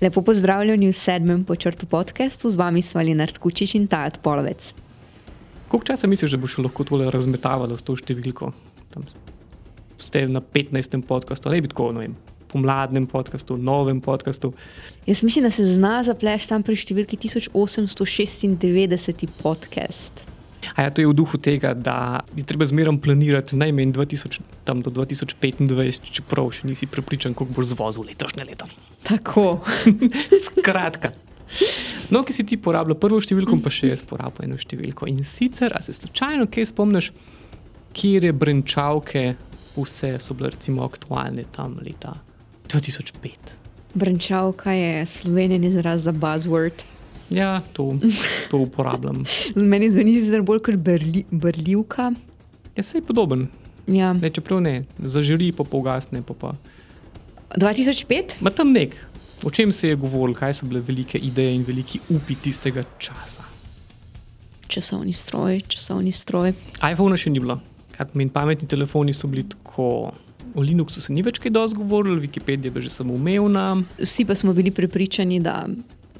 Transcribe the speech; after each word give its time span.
Lepo 0.00 0.22
pozdravljeni 0.22 0.88
v 0.88 0.92
sedmem 0.92 1.44
počrtu 1.44 1.86
podkastu, 1.86 2.48
z 2.50 2.56
vami 2.56 2.82
smo 2.82 3.00
Lenart 3.00 3.38
Kučič 3.38 3.74
in 3.74 3.86
Tajat 3.86 4.20
Polovec. 4.22 4.72
Koliko 5.68 5.86
časa 5.86 6.06
misliš, 6.06 6.36
da 6.36 6.40
boš 6.40 6.58
lahko 6.58 6.84
tole 6.84 7.10
razmetavala 7.12 7.76
s 7.76 7.84
to 7.84 7.96
številko? 7.96 8.52
Tam 8.92 9.04
ste 10.00 10.24
na 10.28 10.40
15. 10.40 11.00
podkastu, 11.06 11.48
ali 11.48 11.60
bi 11.60 11.68
tako, 11.68 11.92
no 11.92 12.00
vem, 12.00 12.16
pomladnem 12.52 13.06
podkastu, 13.06 13.56
novem 13.56 14.00
podkastu. 14.00 14.52
Jaz 15.06 15.22
mislim, 15.22 15.44
da 15.44 15.50
se 15.50 15.66
zna 15.66 16.02
zapleš 16.06 16.46
tam 16.50 16.62
pri 16.66 16.76
številki 16.76 17.16
1896 17.28 19.26
podcast. 19.42 20.30
A 20.76 20.82
ja, 20.82 20.90
to 20.92 21.00
je 21.00 21.08
v 21.08 21.14
duhu 21.16 21.38
tega, 21.40 21.72
da 21.74 22.20
je 22.36 22.44
treba 22.44 22.66
zmeraj 22.68 23.00
planirati 23.02 23.56
najmanj 23.56 23.94
2000, 23.96 24.44
do 24.84 24.90
2025, 24.92 26.12
čeprav 26.12 26.50
še 26.54 26.68
nisi 26.68 26.86
prepričan, 26.90 27.34
kako 27.34 27.56
boš 27.56 27.72
zvozil 27.72 28.06
letošnje 28.10 28.44
leto. 28.44 28.68
Tako. 29.08 29.60
Skratka. 30.46 31.14
No, 32.10 32.22
ki 32.26 32.34
si 32.34 32.46
ti 32.46 32.58
porabljal 32.60 32.98
prvo 33.00 33.18
številko, 33.22 33.58
pa 33.64 33.72
še 33.72 33.90
jaz 33.94 34.04
porabljam 34.06 34.50
eno 34.50 34.60
številko. 34.60 35.08
In 35.10 35.24
sicer, 35.26 35.74
a 35.74 35.82
se 35.82 35.94
slučajno 35.96 36.50
kaj 36.52 36.70
spomniš, 36.70 37.12
kje 37.96 38.26
je 38.28 38.34
brenčavke, 38.36 39.24
vse 39.74 40.18
so 40.22 40.36
bile 40.36 40.52
recimo 40.54 40.84
aktualne 40.84 41.46
tam 41.54 41.78
leta 41.82 42.18
2005. 42.72 43.54
Brenčavka 43.94 44.72
je 44.72 45.06
slovenjen 45.06 45.64
izraz 45.64 46.02
za 46.02 46.12
buzzword. 46.12 46.82
Ja, 47.30 47.62
to, 47.72 47.94
to 48.50 48.58
uporabljam. 48.58 49.24
Meni 49.72 49.90
zveni 49.90 50.20
zelo 50.22 50.42
bolj 50.42 50.58
kot 50.58 50.74
brli, 50.74 51.24
brljivka. 51.30 52.12
Ja, 52.76 52.82
se 52.82 52.98
je 52.98 53.02
podoben. 53.06 53.48
Ja. 53.86 54.12
Ne, 54.12 54.30
čeprav 54.30 54.60
ne, 54.60 54.84
zaželi 54.98 55.52
pa 55.52 55.64
pogasne. 55.64 56.22
Pa 56.22 56.34
pa. 56.34 56.54
2005? 57.56 58.38
Ma 58.40 58.50
tam 58.50 58.72
nek. 58.72 58.94
O 59.42 59.50
čem 59.50 59.72
se 59.72 59.88
je 59.88 59.96
govorilo, 59.96 60.36
kaj 60.38 60.54
so 60.54 60.66
bile 60.66 60.80
velike 60.80 61.18
ideje 61.18 61.54
in 61.54 61.62
veliki 61.66 62.00
upi 62.08 62.34
tistega 62.34 62.84
časa? 62.98 63.42
Časovni 64.68 65.12
stroj, 65.12 65.60
časovni 65.60 66.12
stroj. 66.12 66.52
iPhone 66.92 67.16
še 67.16 67.30
ni 67.30 67.40
bilo. 67.40 67.58
In 68.14 68.30
pametni 68.30 68.68
telefoni 68.68 69.12
so 69.12 69.28
bili 69.28 69.48
tako. 69.48 70.12
O 70.54 70.62
Linuxu 70.62 71.00
se 71.00 71.12
ni 71.12 71.22
več 71.22 71.38
kaj 71.38 71.52
dosti 71.54 71.78
govorilo, 71.78 72.20
Wikipedija 72.20 72.74
je 72.74 72.82
že 72.82 72.90
samo 72.90 73.14
umevna. 73.14 73.82
Vsi 73.98 74.24
pa 74.24 74.34
smo 74.34 74.52
bili 74.52 74.70
prepričani, 74.70 75.40
da 75.40 75.66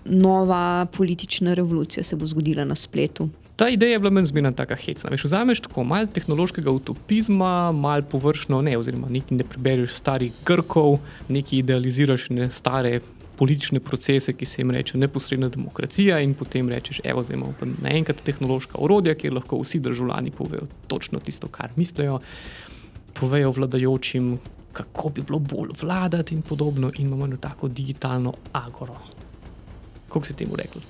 nova 0.05 0.87
politična 0.93 1.55
revolucija 1.55 2.05
se 2.05 2.17
bo 2.17 2.27
zgodila 2.27 2.65
na 2.65 2.75
spletu. 2.75 3.29
Ta 3.57 3.69
ideja 3.69 3.93
je 3.93 3.99
bila 3.99 4.11
meni 4.11 4.27
zmerno 4.27 4.53
tako 4.57 4.75
hecna. 4.75 5.11
Veš, 5.11 5.25
vzameš 5.25 5.61
tako 5.61 5.85
malo 5.85 6.07
tehnološkega 6.07 6.71
utopizma, 6.71 7.73
malo 7.73 8.03
površno, 8.03 8.63
ne, 8.63 8.79
oziroma 8.79 9.09
nekaj 9.13 9.37
ne 9.37 9.45
prebereš 9.45 9.99
starih 10.01 10.33
Grkov, 10.47 10.99
nekaj 11.29 11.59
idealiziraš 11.59 12.31
ne 12.31 12.51
stare 12.51 13.01
politične 13.37 13.81
procese, 13.81 14.33
ki 14.33 14.47
se 14.47 14.61
jim 14.61 14.71
reče 14.71 14.99
neposredna 14.99 15.49
demokracija, 15.49 16.19
in 16.21 16.33
potem 16.35 16.69
rečeš, 16.69 17.03
evo, 17.05 17.23
zdaj 17.23 17.37
imamo 17.37 17.69
naenkrat 17.83 18.21
tehnološka 18.25 18.81
orodja, 18.81 19.15
kjer 19.15 19.37
lahko 19.37 19.61
vsi 19.61 19.81
državljani 19.81 20.31
povejo 20.31 20.67
točno 20.89 21.21
tisto, 21.21 21.49
kar 21.49 21.73
mislijo, 21.77 22.19
povejo 23.15 23.51
vladajočim, 23.51 24.39
kako 24.73 25.09
bi 25.09 25.23
bilo 25.23 25.39
bolj 25.39 25.71
vladati 25.83 26.35
in 26.35 26.43
podobno, 26.43 26.93
in 26.97 27.07
imamo 27.07 27.25
eno 27.25 27.37
tako 27.37 27.69
digitalno 27.69 28.35
agoro. 28.53 28.97
Kako 30.09 30.27
si 30.27 30.35
temu 30.35 30.57
rekli? 30.57 30.83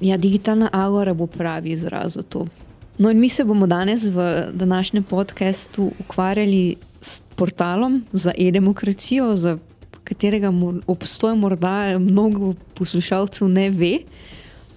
Ja, 0.00 0.16
digitalna 0.16 0.68
agora 0.72 1.14
bo 1.14 1.26
pravi 1.26 1.70
izraz 1.70 2.14
za 2.14 2.22
to. 2.22 2.46
No, 2.98 3.10
in 3.10 3.20
mi 3.20 3.28
se 3.28 3.44
bomo 3.44 3.66
danes 3.66 4.04
v 4.04 4.46
današnjem 4.52 5.02
podkastu 5.02 5.90
ukvarjali 6.00 6.76
s 7.00 7.22
portalom 7.36 8.04
za 8.12 8.32
e-demokracijo, 8.38 9.36
za 9.36 9.58
katerega 10.04 10.52
obstoj 10.86 11.36
morda 11.36 11.98
mnogo 11.98 12.54
poslušalcev 12.74 13.48
ne 13.48 13.70
ve, 13.70 13.98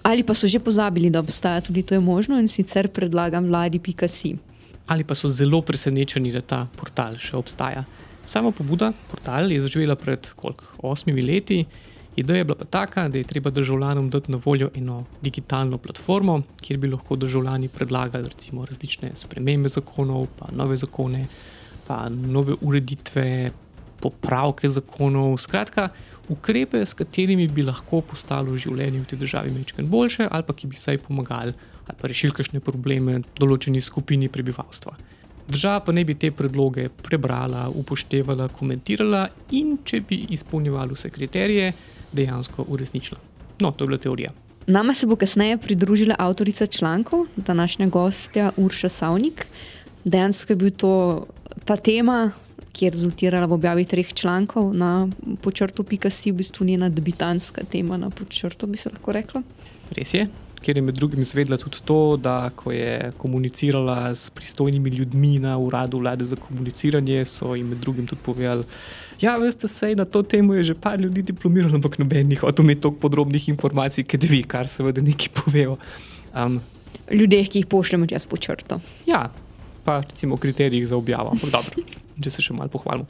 ali 0.02 0.22
pa 0.22 0.34
so 0.34 0.48
že 0.48 0.58
pozabili, 0.58 1.10
da 1.10 1.20
obstaja 1.20 1.60
tudi 1.60 1.82
to 1.82 1.94
je 1.94 2.00
možno 2.00 2.38
in 2.40 2.48
sicer 2.48 2.88
predlagam 2.88 3.46
vladi.si. 3.46 4.36
Ali 4.88 5.04
pa 5.04 5.14
so 5.14 5.28
zelo 5.28 5.60
presenečeni, 5.62 6.32
da 6.32 6.40
ta 6.40 6.62
portal 6.76 7.18
še 7.20 7.36
obstaja. 7.36 7.84
Sama 8.24 8.52
pobuda, 8.52 8.92
portal 9.10 9.52
je 9.52 9.60
zaživela 9.60 9.96
pred 9.96 10.30
koliko, 10.36 10.72
osmimi 10.90 11.22
leti. 11.22 11.62
Ideja 12.18 12.42
je 12.42 12.44
bila 12.44 12.56
pa 12.58 12.64
taka, 12.64 13.06
da 13.08 13.18
je 13.18 13.24
treba 13.24 13.50
državljanom 13.50 14.10
dati 14.10 14.32
na 14.32 14.40
voljo 14.44 14.70
eno 14.76 15.04
digitalno 15.22 15.78
platformo, 15.78 16.40
kjer 16.60 16.78
bi 16.78 16.90
lahko 16.90 17.16
državljani 17.16 17.68
predlagali 17.68 18.28
recimo, 18.28 18.64
različne 18.66 19.12
spremembe 19.14 19.68
zakonov, 19.68 20.26
pa 20.38 20.48
nove 20.52 20.76
zakone, 20.76 21.26
pa 21.86 22.08
nove 22.08 22.56
ureditve, 22.60 23.50
popravke 24.00 24.68
zakonov. 24.68 25.38
Skratka, 25.42 25.88
ukrepe, 26.28 26.84
s 26.86 26.94
katerimi 26.94 27.48
bi 27.48 27.64
lahko 27.66 28.00
postalo 28.00 28.56
življenje 28.56 29.02
v 29.02 29.10
tej 29.10 29.18
državi 29.24 29.54
nekaj 29.54 29.84
boljše, 29.88 30.28
ali 30.30 30.46
pa 30.46 30.54
ki 30.54 30.70
bi 30.70 30.76
saj 30.76 31.02
pomagali 31.06 31.54
ali 31.88 31.96
pa 31.96 32.08
rešili 32.08 32.34
kakšne 32.36 32.60
probleme 32.60 33.22
določeni 33.38 33.80
skupini 33.80 34.28
prebivalstva. 34.28 34.92
Država 35.48 35.80
pa 35.86 35.94
ne 35.96 36.04
bi 36.04 36.12
te 36.20 36.28
predloge 36.36 36.90
prebrala, 36.92 37.70
upoštevala, 37.72 38.50
komentirala 38.52 39.22
in 39.56 39.78
če 39.84 40.02
bi 40.04 40.18
izpolnjevali 40.36 40.92
vse 40.92 41.08
kriterije, 41.08 41.70
dejansko 42.12 42.66
uresničila. 42.68 43.20
No, 43.64 43.72
to 43.72 43.84
je 43.84 43.88
bila 43.88 43.98
teorija. 44.04 44.34
Nama 44.68 44.92
se 44.94 45.08
bo 45.08 45.16
kasneje 45.16 45.56
pridružila 45.58 46.18
avtorica 46.18 46.66
člankov, 46.66 47.24
današnja 47.36 47.88
gostja 47.88 48.50
Urša 48.56 48.88
Savnik. 48.88 49.46
Dejansko 50.04 50.52
je 50.52 50.56
bil 50.56 50.70
to 50.70 50.92
ta 51.64 51.76
tema, 51.76 52.30
ki 52.78 52.86
je 52.86 52.94
rezultirala 52.94 53.46
v 53.50 53.56
objavi 53.58 53.84
treh 53.90 54.12
člankov 54.14 54.70
na 54.70 55.08
počrtu 55.42 55.82
Pikasi, 55.82 56.30
v 56.30 56.38
bistvu 56.38 56.66
njena 56.66 56.88
debitanska 56.88 57.64
tema 57.66 57.98
na 57.98 58.10
počrtu, 58.10 58.70
bi 58.70 58.78
se 58.78 58.92
lahko 58.92 59.12
rekla. 59.12 59.42
Res 59.96 60.14
je, 60.14 60.28
ker 60.62 60.78
je 60.78 60.84
med 60.86 60.94
drugim 60.94 61.24
izvedla 61.24 61.58
tudi 61.58 61.82
to, 61.84 62.16
da 62.22 62.50
ko 62.54 62.70
je 62.70 63.10
komunicirala 63.18 64.14
s 64.14 64.30
pristojnimi 64.30 64.90
ljudmi 64.90 65.38
na 65.42 65.56
uradu 65.58 65.98
vlade 65.98 66.24
za 66.24 66.36
komuniciranje, 66.36 67.24
so 67.24 67.56
jim 67.58 67.74
med 67.74 67.82
drugim 67.82 68.06
tudi 68.06 68.22
povedali. 68.22 68.64
Ja, 69.20 69.34
veste, 69.42 69.66
sej 69.66 69.98
na 69.98 70.04
to 70.04 70.22
temo 70.22 70.54
je 70.54 70.70
že 70.70 70.78
par 70.78 71.00
ljudi 71.00 71.22
diplomiralo, 71.32 71.74
ampak 71.74 71.98
noben 71.98 72.30
jih 72.30 72.46
hoče 72.46 72.62
imeti 72.62 72.80
toliko 72.86 73.00
podrobnih 73.00 73.48
informacij, 73.48 74.06
kot 74.06 74.30
vi, 74.30 74.44
kar 74.46 74.70
seveda 74.70 75.02
neki 75.02 75.34
povejo. 75.42 75.78
Um, 76.30 76.60
Ljudje, 77.10 77.44
ki 77.44 77.64
jih 77.64 77.66
pošljemo 77.66 78.06
čez 78.06 78.26
počrto. 78.26 78.80
Ja, 79.06 79.26
pa 79.88 80.00
recimo 80.04 80.36
o 80.36 80.36
kriterijih 80.36 80.88
za 80.88 80.96
objavo, 80.96 81.32
dobro, 81.56 81.84
če 82.20 82.30
se 82.34 82.44
še 82.44 82.52
malo 82.52 82.68
pohvalimo. 82.68 83.08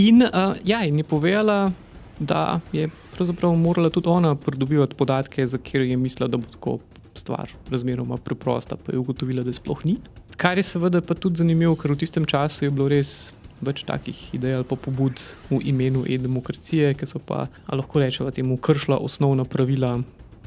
In, 0.00 0.24
uh, 0.24 0.56
ja, 0.64 0.80
in 0.88 1.02
je 1.02 1.04
povedala, 1.04 1.72
da 2.18 2.60
je 2.72 2.86
pravzaprav 3.12 3.52
morala 3.60 3.90
tudi 3.92 4.08
ona 4.08 4.32
pridobivati 4.34 4.96
podatke, 4.96 5.44
za 5.46 5.58
kjer 5.60 5.84
je 5.84 5.98
mislila, 6.00 6.30
da 6.32 6.40
bo 6.40 6.48
tako 6.52 6.78
stvar 7.18 7.52
razmeroma 7.68 8.16
preprosta, 8.16 8.78
pa 8.80 8.94
je 8.94 9.02
ugotovila, 9.02 9.44
da 9.44 9.52
sploh 9.52 9.84
ni. 9.84 9.98
Kar 10.40 10.56
je 10.56 10.64
seveda 10.64 11.02
pa 11.04 11.18
tudi 11.18 11.42
zanimivo, 11.42 11.74
ker 11.76 11.92
v 11.92 11.98
tistem 12.00 12.24
času 12.24 12.64
je 12.64 12.70
bilo 12.72 12.86
res 12.88 13.34
več 13.60 13.82
takih 13.84 14.16
idej 14.38 14.60
ali 14.60 14.68
pobud 14.70 15.20
v 15.50 15.58
imenu 15.66 16.06
e-demokracije, 16.06 16.94
ki 16.94 17.08
so 17.10 17.20
pa, 17.20 17.48
lahko 17.68 18.00
rečemo, 18.00 18.30
temu 18.32 18.56
kršila 18.56 18.96
osnovna 19.02 19.44
pravila 19.44 19.98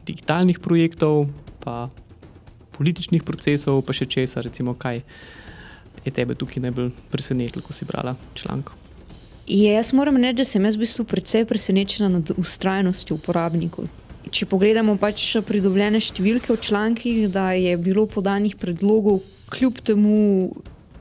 digitalnih 0.07 0.63
projektov, 0.63 1.27
pa 1.61 1.91
političnih 2.79 3.21
procesov, 3.27 3.83
pa 3.85 3.93
še 3.93 4.09
česa, 4.09 4.41
recimo, 4.41 4.73
kaj 4.73 5.03
je 6.05 6.11
tebe 6.11 6.35
tukaj 6.35 6.63
najbolj 6.63 6.91
presenetilo, 7.11 7.61
ko 7.65 7.73
si 7.73 7.85
brala 7.85 8.15
članek. 8.33 8.71
Jaz 9.47 9.93
moram 9.93 10.17
reči, 10.21 10.37
da 10.41 10.45
sem 10.45 10.65
jaz 10.65 10.77
v 10.77 10.85
bistvu 10.85 11.05
precej 11.05 11.45
presenečena 11.45 12.09
nad 12.09 12.31
ustrajnostjo 12.37 13.17
uporabnikov. 13.17 13.89
Če 14.31 14.45
pogledamo 14.47 14.95
pač 15.01 15.25
pridobljene 15.43 15.99
številke 15.99 16.53
v 16.53 16.61
člankih, 16.61 17.25
da 17.33 17.51
je 17.57 17.73
bilo 17.81 18.05
podanih 18.07 18.55
predlogov, 18.55 19.23
kljub 19.51 19.81
temu, 19.83 20.51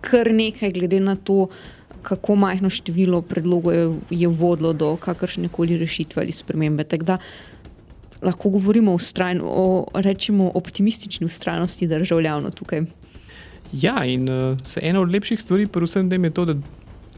kar 0.03 0.33
nekaj, 0.35 0.73
glede 0.75 0.99
na 1.05 1.15
to, 1.15 1.51
kako 2.03 2.35
majhno 2.41 2.71
število 2.73 3.21
predlogov 3.23 3.77
je, 3.77 3.85
je 4.25 4.29
vodilo 4.29 4.73
do 4.73 4.95
kakršne 4.97 5.53
koli 5.53 5.77
rešitve 5.79 6.25
ali 6.25 6.33
spremembe. 6.33 6.87
Da, 7.05 7.21
lahko 8.25 8.51
govorimo 8.57 8.97
o, 8.97 8.99
strajn, 8.99 9.45
o 9.45 9.87
rečemo, 9.95 10.51
optimistični 10.55 11.29
ustrajnosti 11.29 11.87
državljanov 11.87 12.57
tukaj. 12.57 12.89
Ja, 13.73 14.05
in 14.05 14.29
uh, 14.29 14.59
ena 14.83 15.01
od 15.01 15.11
lepših 15.11 15.41
stvari, 15.41 15.67
predvsem, 15.67 16.09
da 16.09 16.17
je 16.17 16.31
to, 16.35 16.45
da 16.45 16.55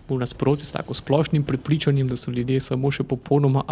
v 0.09 0.19
nasprotju 0.19 0.67
s 0.67 0.73
tako 0.73 0.95
splošnim 0.95 1.43
prepričanjem, 1.43 2.09
da 2.09 2.17
so 2.17 2.31
ljudje 2.31 2.61
samo 2.61 2.91
še 2.93 3.03
popolnoma 3.09 3.63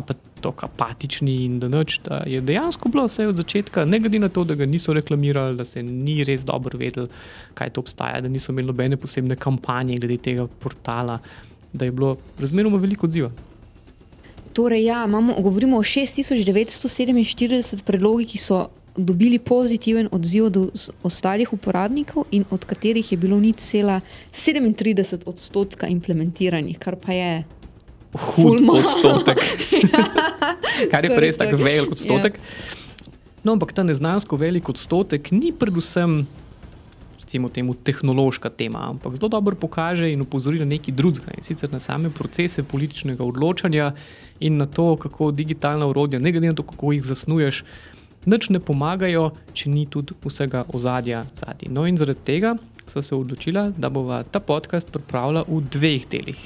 apatični 0.45 1.35
in 1.45 1.59
da 1.61 1.69
noč, 1.69 1.99
da 2.07 2.23
je 2.27 2.41
dejansko 2.41 2.89
bilo 2.89 3.05
vse 3.09 3.27
od 3.29 3.37
začetka, 3.37 3.85
ne 3.85 4.01
glede 4.01 4.19
na 4.19 4.29
to, 4.29 4.45
da 4.45 4.55
ga 4.55 4.67
niso 4.67 4.93
reklamirali, 4.97 5.57
da 5.57 5.65
se 5.65 5.83
ni 5.83 6.25
res 6.25 6.45
dobro 6.49 6.79
vedel, 6.79 7.09
kaj 7.55 7.71
to 7.75 7.81
obstaja, 7.85 8.21
da 8.25 8.29
niso 8.29 8.53
imeli 8.53 8.71
nobene 8.71 8.97
posebne 8.97 9.37
kampanje 9.37 9.99
glede 10.01 10.17
tega 10.31 10.47
portala, 10.47 11.19
da 11.73 11.85
je 11.85 11.93
bilo 11.93 12.17
razmeroma 12.39 12.79
veliko 12.81 13.07
odziva. 13.07 13.31
Torej, 14.53 14.85
ja, 14.85 15.05
imamo, 15.07 15.35
govorimo 15.43 15.79
o 15.79 15.83
6947 15.87 17.85
predlogih, 17.87 18.29
ki 18.33 18.39
so 18.39 18.69
dobili 18.97 19.39
pozitiven 19.39 20.09
odziv 20.13 20.45
od 20.45 20.57
ostalih 21.03 21.53
uporabnikov 21.53 22.25
in 22.31 22.45
od 22.51 22.65
katerih 22.65 23.13
je 23.13 23.19
bilo 23.19 23.41
nič 23.41 23.57
cela 23.57 24.01
37 24.33 25.27
odstotka 25.27 25.87
implementiranih, 25.87 26.79
kar 26.79 26.97
pa 26.97 27.13
je. 27.13 27.45
Hud 28.11 28.67
odstotek. 28.69 29.39
kar 30.93 31.05
je 31.05 31.17
res 31.17 31.37
tako 31.37 31.57
velik 31.57 31.93
odstotek. 31.93 32.35
Yeah. 32.35 32.79
No, 33.45 33.53
ampak 33.53 33.73
ta 33.73 33.83
neznansko 33.83 34.37
velik 34.37 34.69
odstotek 34.69 35.31
ni 35.31 35.53
predvsem 35.53 36.27
recimo, 37.31 37.49
temu, 37.49 37.75
tehnološka 37.75 38.51
tema, 38.51 38.91
ampak 38.91 39.15
zelo 39.15 39.29
dobro 39.29 39.55
pokaže 39.55 40.11
in 40.11 40.21
upozori 40.21 40.59
na 40.59 40.65
nekaj 40.67 40.95
drugega 40.95 41.31
in 41.39 41.45
sicer 41.47 41.71
na 41.71 41.79
same 41.79 42.11
procese 42.11 42.63
političnega 42.67 43.23
odločanja 43.23 43.93
in 44.41 44.57
na 44.59 44.67
to, 44.67 44.97
kako 44.97 45.31
digitalna 45.31 45.87
urodja, 45.87 46.19
ne 46.19 46.33
glede 46.33 46.51
na 46.51 46.59
to, 46.59 46.67
kako 46.67 46.93
jih 46.93 47.05
zasnuješ, 47.07 47.63
nič 48.27 48.51
ne 48.51 48.61
pomagajo, 48.61 49.31
če 49.53 49.71
ni 49.71 49.87
tudi 49.87 50.15
vsega 50.25 50.65
ozadja 50.75 51.25
zadnji. 51.35 51.71
No, 51.73 51.87
in 51.87 51.97
zaradi 51.97 52.21
tega 52.25 52.57
sem 52.91 53.03
se 53.03 53.15
odločila, 53.15 53.71
da 53.79 53.89
bova 53.89 54.23
ta 54.23 54.41
podcast 54.41 54.91
pripravila 54.93 55.45
v 55.49 55.61
dveh 55.71 56.07
delih. 56.11 56.41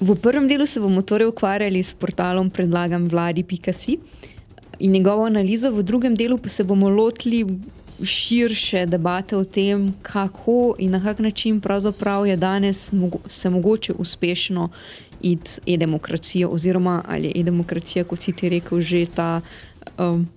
V 0.00 0.16
prvem 0.16 0.48
delu 0.48 0.66
se 0.66 0.80
bomo 0.80 1.02
torej 1.02 1.28
ukvarjali 1.28 1.82
s 1.82 1.94
portalom 1.94 2.50
predlagam 2.50 3.08
vladi.si 3.08 3.98
in 4.80 4.92
njegovo 4.92 5.26
analizo, 5.26 5.70
v 5.70 5.82
drugem 5.82 6.14
delu 6.14 6.38
pa 6.38 6.48
se 6.48 6.64
bomo 6.64 6.88
lotili 6.88 7.44
širše 8.02 8.86
debate 8.86 9.36
o 9.36 9.44
tem, 9.44 9.92
kako 10.02 10.74
in 10.78 10.90
na 10.90 11.02
kak 11.04 11.18
način 11.18 11.60
pravzaprav 11.60 12.26
je 12.26 12.36
danes 12.36 12.92
mogo 12.92 13.18
se 13.28 13.50
mogoče 13.50 13.92
uspešno 13.92 14.68
iti 15.20 15.60
e-demokracijo, 15.66 16.48
oziroma 16.48 17.02
ali 17.08 17.26
je 17.26 17.40
e-demokracija, 17.40 18.04
kot 18.04 18.20
si 18.20 18.32
ti 18.32 18.48
rekel, 18.48 18.80
že 18.80 19.06
ta. 19.06 19.40
Um, 19.98 20.28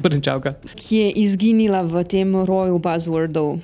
Brnčavka. 0.00 0.54
Ki 0.74 0.96
je 0.96 1.10
izginila 1.24 1.82
v 1.82 2.04
tem 2.08 2.32
roju 2.44 2.78
buzzwordov. 2.80 3.60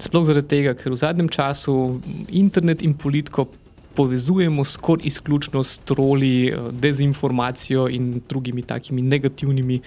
Sploh 0.00 0.24
zaradi 0.24 0.48
tega, 0.48 0.74
ker 0.78 0.94
v 0.94 1.00
zadnjem 1.00 1.28
času 1.28 2.00
internet 2.30 2.82
in 2.82 2.94
politiko 2.94 3.48
povezujemo 3.94 4.64
skoraj 4.64 5.06
izključno 5.06 5.62
s 5.62 5.78
troli, 5.84 6.48
eh, 6.48 6.56
dezinformacijo 6.72 7.88
in 7.88 8.20
drugimi 8.28 8.62
takimi 8.62 9.02
negativnimi 9.02 9.80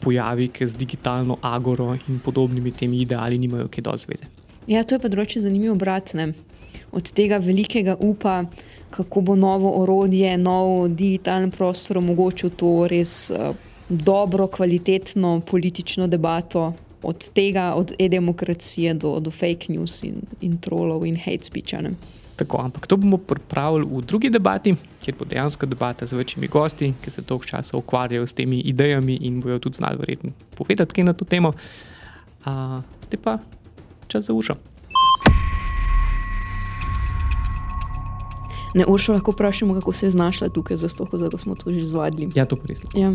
pojavi, 0.00 0.48
ki 0.48 0.66
z 0.66 0.74
digitalno 0.74 1.36
agoro 1.42 1.94
in 2.08 2.18
podobnimi 2.18 2.70
temi 2.70 3.00
ideali 3.00 3.38
nimajo 3.38 3.68
kaj 3.68 3.82
do 3.82 3.96
zveze. 3.96 4.24
Ja, 4.66 4.82
to 4.82 4.94
je 4.94 5.02
področje 5.02 5.42
zanimivo 5.42 5.74
obratne. 5.74 6.32
Od 6.92 7.12
tega 7.12 7.38
velikega 7.38 7.96
upa, 8.00 8.44
kako 8.90 9.20
bo 9.20 9.36
novo 9.36 9.72
orodje, 9.82 10.36
nov 10.38 10.88
digitalni 10.88 11.50
prostor 11.50 11.98
omogočil 11.98 12.50
to 12.50 12.86
res 12.90 13.30
uh, 13.30 13.54
dobro, 13.88 14.46
kvalitetno 14.46 15.40
politično 15.50 16.06
debato. 16.06 16.72
Od 17.02 17.30
tega, 17.30 17.74
od 17.74 17.92
e-demokracije 17.98 18.94
do, 18.94 19.20
do 19.20 19.30
fake 19.30 19.72
news 19.72 20.02
in, 20.02 20.22
in 20.40 20.58
trolov 20.58 21.06
in 21.06 21.16
hate 21.16 21.42
speech. 21.42 21.74
Tako, 22.36 22.58
ampak 22.58 22.86
to 22.86 22.96
bomo 22.96 23.18
pripravili 23.18 23.86
v 23.90 24.02
drugi 24.06 24.30
debati, 24.30 24.74
kjer 25.02 25.16
bo 25.18 25.24
dejansko 25.24 25.66
debata 25.66 26.06
z 26.06 26.12
večjimi 26.12 26.48
gosti, 26.48 26.92
ki 27.04 27.10
se 27.10 27.22
dolgo 27.22 27.44
časa 27.44 27.76
ukvarjajo 27.76 28.26
s 28.26 28.32
temi 28.32 28.60
idejami 28.60 29.18
in 29.20 29.40
bojo 29.40 29.58
tudi 29.58 29.76
znali 29.76 29.98
verjetno 29.98 30.30
povedati 30.54 30.94
kaj 30.94 31.04
na 31.04 31.12
to 31.12 31.24
temo. 31.24 31.52
Zdaj 33.02 33.20
pa 33.22 33.38
čas 34.08 34.24
za 34.24 34.32
ušo. 34.32 34.54
Ne, 38.74 38.84
Uršo 38.88 39.12
lahko 39.12 39.30
vprašamo, 39.30 39.74
kako 39.74 39.92
se 39.92 40.06
je 40.06 40.10
znašla 40.10 40.48
tukaj, 40.48 40.76
pa 41.32 41.38
smo 41.38 41.54
to 41.54 41.70
že 41.70 41.86
zvadili. 41.86 42.30
Ja, 42.34 42.44
to 42.44 42.56
prislo. 42.56 42.90
Ja. 42.94 43.12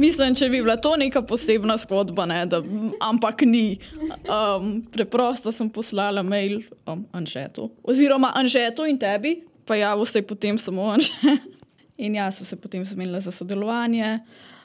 Mislim, 0.00 0.34
če 0.38 0.48
bi 0.48 0.62
bila 0.62 0.78
to 0.80 0.94
neka 0.96 1.20
posebna 1.28 1.76
zgodba, 1.82 2.24
ne, 2.28 2.40
da, 2.48 2.62
ampak 3.04 3.44
ni. 3.44 3.78
Um, 4.24 4.78
preprosto 4.92 5.52
sem 5.52 5.68
poslala 5.72 6.22
mail 6.24 6.62
um, 6.88 7.02
Anžetu, 7.16 7.68
oziroma 7.84 8.32
Anžetu 8.38 8.86
in 8.88 8.96
tebi, 9.00 9.40
pa 9.68 9.76
javil 9.76 10.08
se 10.08 10.22
je 10.22 10.26
potem 10.26 10.58
samo 10.58 10.88
Anže. 10.94 11.36
In 12.00 12.14
jaz 12.16 12.38
sem 12.38 12.46
se 12.48 12.56
potem 12.56 12.84
zmenila 12.88 13.20
za 13.20 13.28
sodelovanje. 13.28 14.22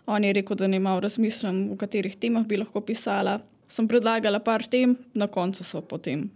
On 0.08 0.24
je 0.24 0.32
rekel, 0.38 0.56
da 0.56 0.70
ne 0.72 0.78
imam 0.80 1.02
razmišljanja, 1.04 1.66
v 1.74 1.76
katerih 1.82 2.16
temah 2.16 2.46
bi 2.48 2.56
lahko 2.62 2.80
pisala. 2.80 3.42
Sem 3.68 3.90
predlagala 3.92 4.40
par 4.40 4.64
tem, 4.72 4.94
na 5.12 5.28
koncu 5.28 5.66
so 5.68 5.82
potem 5.84 6.30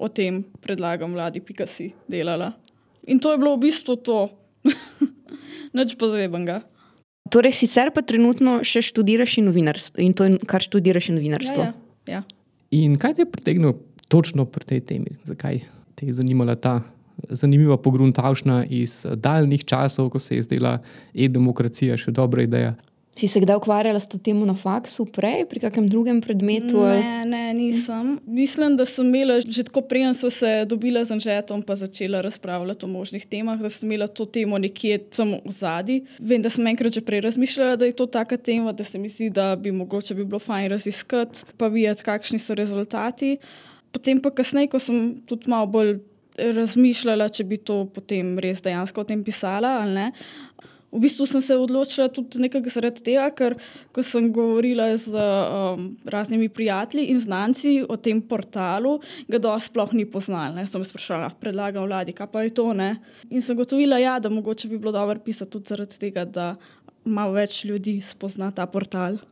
o 0.00 0.08
tem 0.08 0.40
predlagam 0.64 1.12
vladi 1.12 1.44
Pikasi 1.44 1.90
delala. 2.08 2.54
In 3.04 3.20
to 3.20 3.34
je 3.34 3.38
bilo 3.42 3.52
v 3.58 3.68
bistvu 3.68 4.00
to, 4.00 4.30
nič 5.76 5.92
pozebenega. 6.00 6.62
Torej, 7.30 7.54
sicer 7.62 7.92
pa 7.94 8.02
trenutno 8.02 8.60
še 8.66 8.82
študiraš 8.82 9.38
novinarstvo 9.44 10.02
in 10.02 10.14
to, 10.18 10.26
kar 10.50 10.64
študiraš 10.64 11.12
novinarstvo. 11.14 11.62
Ja, 11.62 11.74
ja, 12.06 12.20
ja. 12.20 12.22
In 12.74 12.96
kaj 12.98 13.18
te 13.18 13.24
je 13.24 13.30
pritegnilo 13.30 13.76
točno 14.10 14.46
pri 14.50 14.66
tej 14.66 14.80
temi? 14.86 15.14
Zakaj 15.26 15.62
te 15.94 16.08
je 16.10 16.16
zanimala 16.18 16.56
ta 16.58 16.80
zanimiva 17.28 17.76
pogruntavšna 17.76 18.64
iz 18.70 19.06
daljnih 19.14 19.64
časov, 19.64 20.10
ko 20.10 20.18
se 20.18 20.36
je 20.36 20.42
zdela 20.42 20.78
e-demokracija 21.14 21.96
še 22.00 22.14
dobra 22.14 22.46
ideja? 22.46 22.74
Si 23.20 23.28
se 23.28 23.40
kdaj 23.40 23.58
ukvarjala 23.60 24.00
s 24.00 24.08
to 24.08 24.18
temo 24.18 24.46
na 24.48 24.54
faksu, 24.56 25.04
prej 25.12 25.42
pri 25.44 25.60
kakšnem 25.60 25.90
drugem 25.92 26.22
predmetu? 26.24 26.80
Ne, 26.80 27.20
ne, 27.28 27.42
nisem. 27.52 28.14
Mislim, 28.24 28.78
da 28.80 28.86
sem 28.88 29.10
imela 29.10 29.36
že 29.44 29.66
tako 29.68 29.82
prej, 29.84 30.06
so 30.16 30.30
se 30.32 30.64
dobila 30.64 31.02
z 31.04 31.12
Anžetom, 31.18 31.60
pa 31.60 31.76
začela 31.76 32.22
razpravljati 32.24 32.86
o 32.86 32.88
možnih 32.88 33.26
temah, 33.28 33.60
da 33.60 33.68
sem 33.68 33.90
imela 33.90 34.08
to 34.08 34.24
temo 34.24 34.56
nekje 34.56 35.02
samo 35.12 35.42
v 35.44 35.52
zadnji. 35.52 35.98
Vem, 36.16 36.40
da 36.40 36.48
sem 36.48 36.64
enkrat 36.72 36.96
že 36.96 37.04
prej 37.04 37.20
razmišljala, 37.28 37.76
da 37.76 37.84
je 37.84 37.92
to 37.92 38.06
taka 38.06 38.40
tema, 38.40 38.72
da 38.72 38.88
se 38.88 38.98
mi 38.98 39.12
zdi, 39.12 39.28
da 39.28 39.52
bi 39.56 39.68
mogoče 39.68 40.16
bi 40.16 40.24
bilo 40.24 40.40
fajn 40.40 40.70
raziskati, 40.72 41.44
pa 41.60 41.68
videti, 41.68 42.08
kakšni 42.08 42.40
so 42.40 42.56
rezultati. 42.56 43.36
Potem 43.92 44.24
pa 44.24 44.32
kasneje, 44.32 44.72
ko 44.72 44.80
sem 44.80 45.20
tudi 45.28 45.50
malo 45.50 45.68
bolj 45.68 45.98
razmišljala, 46.40 47.28
če 47.28 47.44
bi 47.44 47.60
to 47.60 47.82
potem 47.92 48.38
res 48.40 48.64
dejansko 48.64 49.04
o 49.04 49.04
tem 49.04 49.20
pisala 49.26 49.76
ali 49.82 49.98
ne. 49.98 50.12
V 50.90 50.98
bistvu 50.98 51.26
sem 51.26 51.42
se 51.42 51.54
odločila 51.54 52.08
tudi 52.10 52.40
nekaj 52.42 52.66
zaradi 52.66 53.04
tega, 53.06 53.28
ker 53.30 53.54
ko 53.94 54.02
sem 54.02 54.26
govorila 54.34 54.88
z 54.98 55.14
um, 55.14 55.84
raznimi 56.02 56.48
prijatelji 56.50 57.12
in 57.14 57.20
znanci 57.22 57.76
o 57.86 57.94
tem 57.94 58.18
portalu, 58.18 58.98
ga 59.30 59.38
dosti 59.38 59.70
sploh 59.70 59.94
ni 59.94 60.04
poznala. 60.04 60.50
Ne. 60.58 60.66
Sem 60.66 60.82
sprašala, 60.82 61.30
predlagam 61.38 61.86
vladi, 61.86 62.14
kaj 62.16 62.30
pa 62.32 62.42
je 62.42 62.54
to. 62.58 62.66
Ne. 62.74 62.96
In 63.30 63.42
sem 63.42 63.54
gotovila, 63.54 64.02
ja, 64.02 64.18
da 64.18 64.32
mogoče 64.32 64.68
bi 64.68 64.82
bilo 64.82 64.92
dobro 64.92 65.22
pisati 65.22 65.54
tudi 65.54 65.70
zaradi 65.70 65.98
tega, 66.02 66.26
da 66.26 66.54
malo 67.04 67.38
več 67.38 67.62
ljudi 67.64 68.00
spozna 68.02 68.50
ta 68.50 68.66
portal. 68.66 69.22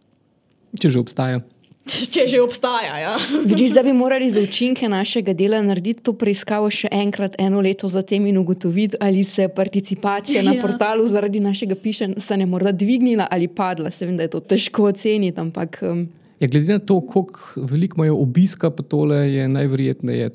Če 0.79 0.95
že 0.95 1.03
obstaja. 1.03 1.43
Če 1.89 2.27
že 2.29 2.41
obstaja. 2.43 2.99
Ja. 3.01 3.15
Vidiš, 3.45 3.73
da 3.77 3.83
bi 3.83 3.93
morali 3.93 4.31
za 4.31 4.41
učinke 4.41 4.89
našega 4.89 5.33
dela 5.33 5.61
narediti 5.63 6.03
to 6.05 6.13
preiskavo 6.13 6.71
še 6.71 6.91
enkrat, 6.93 7.37
eno 7.41 7.63
leto 7.65 7.89
zatem 7.89 8.27
in 8.29 8.39
ugotoviti, 8.39 8.99
ali 9.01 9.25
se 9.25 9.47
je 9.47 9.55
participacija 9.55 10.43
ja. 10.43 10.47
na 10.47 10.61
portalu 10.61 11.07
zaradi 11.07 11.41
našega 11.41 11.75
pišanja 11.75 12.37
ne 12.39 12.47
morda 12.47 12.73
dvignila 12.73 13.27
ali 13.31 13.49
padla. 13.49 13.91
Se 13.91 14.07
vem, 14.07 14.17
da 14.17 14.29
je 14.29 14.35
to 14.37 14.41
težko 14.41 14.91
oceniti. 14.93 15.41
Ampak, 15.41 15.81
um... 15.83 16.07
ja, 16.41 16.49
glede 16.49 16.73
na 16.73 16.79
to, 16.79 17.01
koliko 17.01 17.41
veliko 17.57 17.99
imajo 17.99 18.17
obiska, 18.23 18.71
pa 18.71 18.83
tole 18.83 19.17
je 19.17 19.49
najverjetneje 19.49 20.31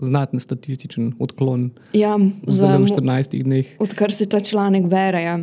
znaten 0.00 0.40
statističen 0.40 1.12
odklon 1.18 1.70
ja, 1.92 2.16
v 2.16 2.50
14 2.50 3.42
dneh. 3.42 3.76
Odkar 3.78 4.12
se 4.12 4.26
ta 4.26 4.40
članek 4.40 4.86
bere. 4.90 5.22
Ja. 5.22 5.38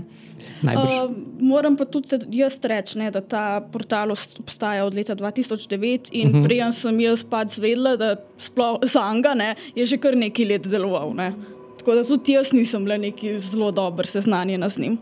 Uh, 0.63 1.11
moram 1.39 1.75
pa 1.77 1.85
tudi 1.85 2.17
jaz 2.33 2.57
reči, 2.63 2.97
ne, 2.97 3.11
da 3.13 3.21
ta 3.21 3.61
portal 3.71 4.11
obstaja 4.11 4.85
od 4.85 4.95
leta 4.97 5.15
2009 5.15 6.09
in 6.11 6.27
uh 6.27 6.35
-huh. 6.35 6.43
prej 6.43 6.71
sem 6.71 6.99
jaz 6.99 7.23
pač 7.23 7.55
zvedela, 7.55 7.95
da 7.95 8.15
sploh 8.37 8.79
za 8.81 9.01
Anga 9.01 9.55
je 9.75 9.85
že 9.85 9.97
kar 9.97 10.17
nekaj 10.17 10.45
let 10.45 10.67
deloval. 10.67 11.13
Ne. 11.13 11.33
Tako 11.77 11.95
da 11.95 12.03
tudi 12.03 12.31
jaz 12.31 12.53
nisem 12.53 12.83
bila 12.83 12.97
neki 12.97 13.39
zelo 13.39 13.71
dober 13.71 14.07
seznanjena 14.07 14.69
z 14.69 14.77
njim. 14.77 14.97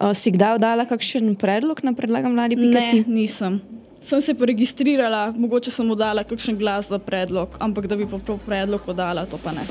Uh, 0.00 0.12
si 0.12 0.30
kdaj 0.30 0.54
oddala 0.54 0.84
kakšen 0.84 1.34
predlog 1.34 1.80
na 1.84 1.92
predlagam 1.92 2.32
mladi? 2.32 2.56
Ne, 2.56 3.04
nisem. 3.06 3.60
Sem 4.00 4.20
se 4.22 4.34
registrirala, 4.38 5.32
mogoče 5.36 5.70
sem 5.70 5.90
oddala 5.90 6.24
kakšen 6.24 6.56
glas 6.58 6.88
za 6.88 6.98
predlog, 6.98 7.56
ampak 7.58 7.86
da 7.86 7.96
bi 7.96 8.06
pa 8.06 8.18
predlog 8.46 8.80
oddala, 8.86 9.26
to 9.26 9.38
pa 9.42 9.52
ne. 9.52 9.66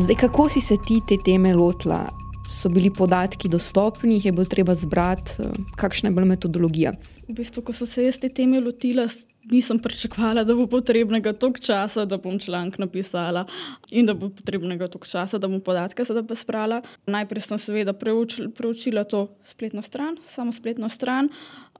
Zdaj, 0.00 0.16
kako 0.16 0.48
si 0.48 0.60
se 0.60 0.76
ti 0.86 1.00
te 1.08 1.16
teme 1.24 1.54
lotila? 1.54 2.06
So 2.50 2.68
bili 2.68 2.90
podatki 2.90 3.48
dostopni, 3.48 4.14
jih 4.14 4.24
je 4.24 4.32
bilo 4.32 4.44
treba 4.44 4.74
zbrati, 4.74 5.32
eh, 5.38 5.50
kakšna 5.76 6.08
je 6.08 6.14
bila 6.14 6.26
metodologija? 6.26 6.92
V 7.28 7.34
bistvu, 7.34 7.62
ko 7.62 7.72
sem 7.72 7.86
se 7.86 8.02
jaz 8.02 8.16
te 8.18 8.28
teme 8.28 8.60
lotila, 8.60 9.04
nisem 9.44 9.78
pričakovala, 9.78 10.44
da 10.44 10.54
bo 10.54 10.66
potrebnega 10.66 11.32
toliko 11.32 11.60
časa, 11.64 12.04
da 12.04 12.18
bom 12.18 12.38
članek 12.38 12.78
napisala 12.78 13.44
in 13.90 14.06
da 14.06 14.14
bo 14.14 14.28
potrebnega 14.28 14.88
toliko 14.88 15.08
časa, 15.08 15.38
da 15.38 15.48
bom 15.48 15.60
podatke 15.60 16.04
sedaj 16.04 16.22
besprala. 16.28 16.82
Najprej 17.06 17.46
sem 17.48 17.58
seveda 17.58 17.92
preučila, 17.92 18.50
preučila 18.56 19.04
to 19.04 19.28
spletno 19.44 19.82
stran, 19.82 20.16
samo 20.28 20.52
spletno 20.52 20.88
stran, 20.88 21.28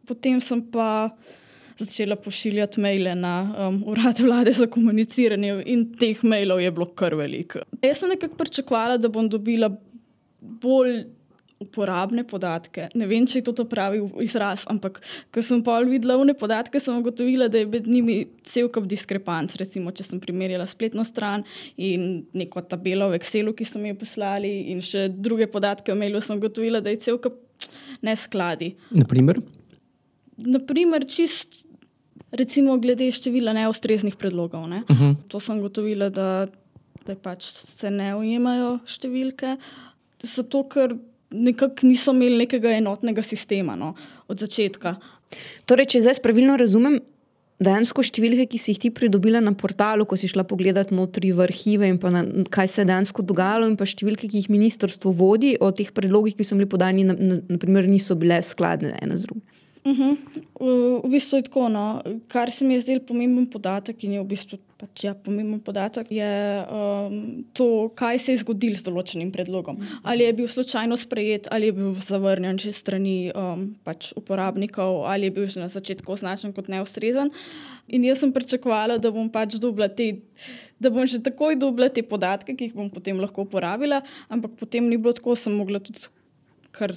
potem 0.07 0.41
sem 0.41 0.63
pa 0.71 1.11
začela 1.79 2.17
pošiljati 2.17 2.81
maile 2.81 3.15
na 3.15 3.35
um, 3.69 3.83
urad 3.89 4.21
vlade 4.21 4.53
za 4.53 4.67
komuniciranje, 4.67 5.63
in 5.67 5.87
teh 5.99 6.25
mailov 6.25 6.61
je 6.61 6.71
bilo 6.71 6.87
kar 6.87 7.15
veliko. 7.17 7.65
Jaz 7.83 8.03
sem 8.03 8.13
nekako 8.13 8.37
pričakovala, 8.37 8.99
da 9.01 9.09
bom 9.09 9.29
dobila 9.29 9.71
bolj 10.41 11.05
uporabne 11.61 12.25
podatke. 12.25 12.87
Ne 12.97 13.05
vem, 13.07 13.27
če 13.29 13.43
je 13.43 13.53
to 13.53 13.67
pravi 13.69 14.01
izraz, 14.25 14.63
ampak 14.73 15.03
ko 15.33 15.43
sem 15.45 15.61
pa 15.65 15.77
videla 15.85 16.17
vne 16.17 16.33
podatke, 16.39 16.81
sem 16.81 16.97
ugotovila, 16.97 17.51
da 17.53 17.61
je 17.61 17.69
med 17.69 17.89
njimi 17.91 18.17
cel 18.49 18.71
kup 18.73 18.87
diskrepanc. 18.89 19.53
Recimo, 19.61 19.93
če 19.93 20.07
sem 20.09 20.23
primerjala 20.23 20.65
spletno 20.71 21.05
stran 21.05 21.45
in 21.77 22.25
neko 22.33 22.65
tabelo 22.65 23.11
v 23.13 23.21
Excelu, 23.21 23.53
ki 23.57 23.69
so 23.69 23.83
mi 23.83 23.93
jo 23.93 23.99
poslali, 24.01 24.55
in 24.73 24.81
še 24.85 25.11
druge 25.13 25.51
podatke 25.53 25.93
o 25.93 25.99
mailu, 26.01 26.23
sem 26.25 26.41
ugotovila, 26.41 26.81
da 26.81 26.95
je 26.95 27.03
cel 27.05 27.21
kup 27.21 27.37
neskladi. 28.01 28.73
Naprimer? 28.97 29.43
Naprimer, 30.41 31.05
čist. 31.13 31.67
Recimo, 32.33 32.79
glede 32.81 33.11
števila 33.13 33.53
neustreznih 33.59 34.17
predlogov. 34.17 34.65
Ne? 34.71 34.85
Uh 34.89 34.97
-huh. 34.97 35.15
To 35.29 35.41
sem 35.41 35.61
gotovila, 35.61 36.09
da, 36.09 36.49
da 37.05 37.15
pač 37.15 37.53
se 37.53 37.91
ne 37.91 38.15
ujemajo 38.17 38.79
številke. 38.87 39.57
Zato, 40.23 40.65
ker 40.69 40.95
nekako 41.31 41.87
niso 41.87 42.15
imeli 42.15 42.43
nekega 42.45 42.75
enotnega 42.77 43.23
sistema 43.23 43.77
no, 43.79 43.95
od 44.29 44.43
začetka. 44.43 44.97
Torej, 45.71 45.93
če 45.95 46.05
zdaj 46.05 46.23
pravilno 46.25 46.57
razumem, 46.59 46.99
dejansko 47.61 48.03
številke, 48.07 48.47
ki 48.51 48.59
si 48.59 48.73
jih 48.73 48.81
ti 48.87 48.91
pridobila 48.95 49.43
na 49.45 49.53
portalu, 49.57 50.07
ko 50.09 50.17
si 50.19 50.31
šla 50.31 50.47
pogledat 50.49 50.95
notri 50.97 51.31
v 51.37 51.45
arhive 51.45 51.91
in 51.93 52.01
na, 52.15 52.25
kaj 52.51 52.73
se 52.73 52.83
je 52.83 52.89
dejansko 52.89 53.25
dogajalo, 53.27 53.69
in 53.69 53.77
pa 53.79 53.87
številke, 53.89 54.31
ki 54.31 54.43
jih 54.43 54.51
ministrstvo 54.53 55.13
vodi 55.13 55.55
o 55.61 55.69
teh 55.71 55.93
predlogih, 55.95 56.39
ki 56.39 56.47
so 56.47 56.57
bili 56.57 56.71
podani, 56.71 57.05
na, 57.07 57.17
na, 57.19 57.41
naprimer, 57.53 57.89
niso 57.91 58.17
bile 58.19 58.41
skladne 58.47 58.97
ena 59.05 59.21
z 59.21 59.29
drugim. 59.29 59.45
Uh 59.85 59.99
-huh. 59.99 60.17
v, 61.05 61.09
bistvu 61.09 61.37
je 61.37 61.43
tako. 61.43 61.69
No. 61.69 62.03
Kar 62.29 62.51
se 62.51 62.65
mi 62.65 62.75
je 62.75 62.81
zdel 62.81 63.01
pomemben 63.01 63.47
podatek, 63.47 64.05
in 64.05 64.13
je 64.13 64.21
v 64.21 64.25
bistvu 64.25 64.59
pač, 64.77 65.05
ja, 65.05 65.15
pomemben 65.15 65.61
podatek, 65.61 66.07
je 66.13 66.65
um, 66.69 67.45
to, 67.53 67.89
kaj 67.95 68.19
se 68.19 68.33
je 68.33 68.39
zgodilo 68.39 68.77
z 68.77 68.83
določenim 68.83 69.33
predlogom. 69.33 69.79
Ali 70.03 70.25
je 70.25 70.33
bil 70.33 70.49
slučajno 70.49 70.97
sprejet, 70.97 71.49
ali 71.51 71.67
je 71.67 71.73
bil 71.73 71.95
zavrnjen 71.95 72.59
že 72.59 72.73
strani 72.73 73.33
um, 73.35 73.75
pač 73.85 74.13
uporabnikov, 74.17 75.05
ali 75.07 75.25
je 75.25 75.31
bil 75.31 75.47
že 75.47 75.61
na 75.61 75.69
začetku 75.69 76.13
označen 76.13 76.53
kot 76.53 76.69
neustrezen. 76.69 77.31
In 77.89 78.05
jaz 78.05 78.21
sem 78.21 78.33
pričakovala, 78.33 78.99
da 78.99 79.11
bom 79.11 79.31
pač 79.31 79.57
dobila 79.57 79.89
te. 79.89 80.21
Da 80.81 80.91
bom 80.91 81.07
že 81.07 81.21
takoj 81.21 81.57
dobila 81.57 81.89
te 81.89 82.03
podatke, 82.03 82.57
ki 82.57 82.65
jih 82.65 82.75
bom 82.75 82.91
potem 82.91 83.21
lahko 83.21 83.43
uporabila, 83.43 84.03
ampak 84.29 84.51
potem 84.61 84.89
ni 84.89 84.97
bilo 84.97 85.13
tako, 85.13 85.37
sem 85.37 85.53
mogla 85.53 85.81
tudi 85.81 86.01
kar 86.71 86.97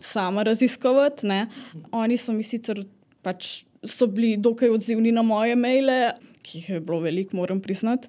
sama 0.00 0.42
raziskovati. 0.42 1.26
Ne. 1.26 1.46
Oni 1.92 2.16
so 2.16 2.32
mi 2.32 2.42
sicer 2.42 2.84
pač 3.22 3.64
so 3.84 4.06
bili 4.06 4.36
dokaj 4.36 4.68
odzivni 4.68 5.12
na 5.12 5.22
moje 5.22 5.56
maile, 5.56 6.12
ki 6.42 6.58
jih 6.58 6.68
je 6.70 6.80
bilo 6.80 7.00
veliko, 7.04 7.36
moram 7.36 7.60
priznati. 7.60 8.08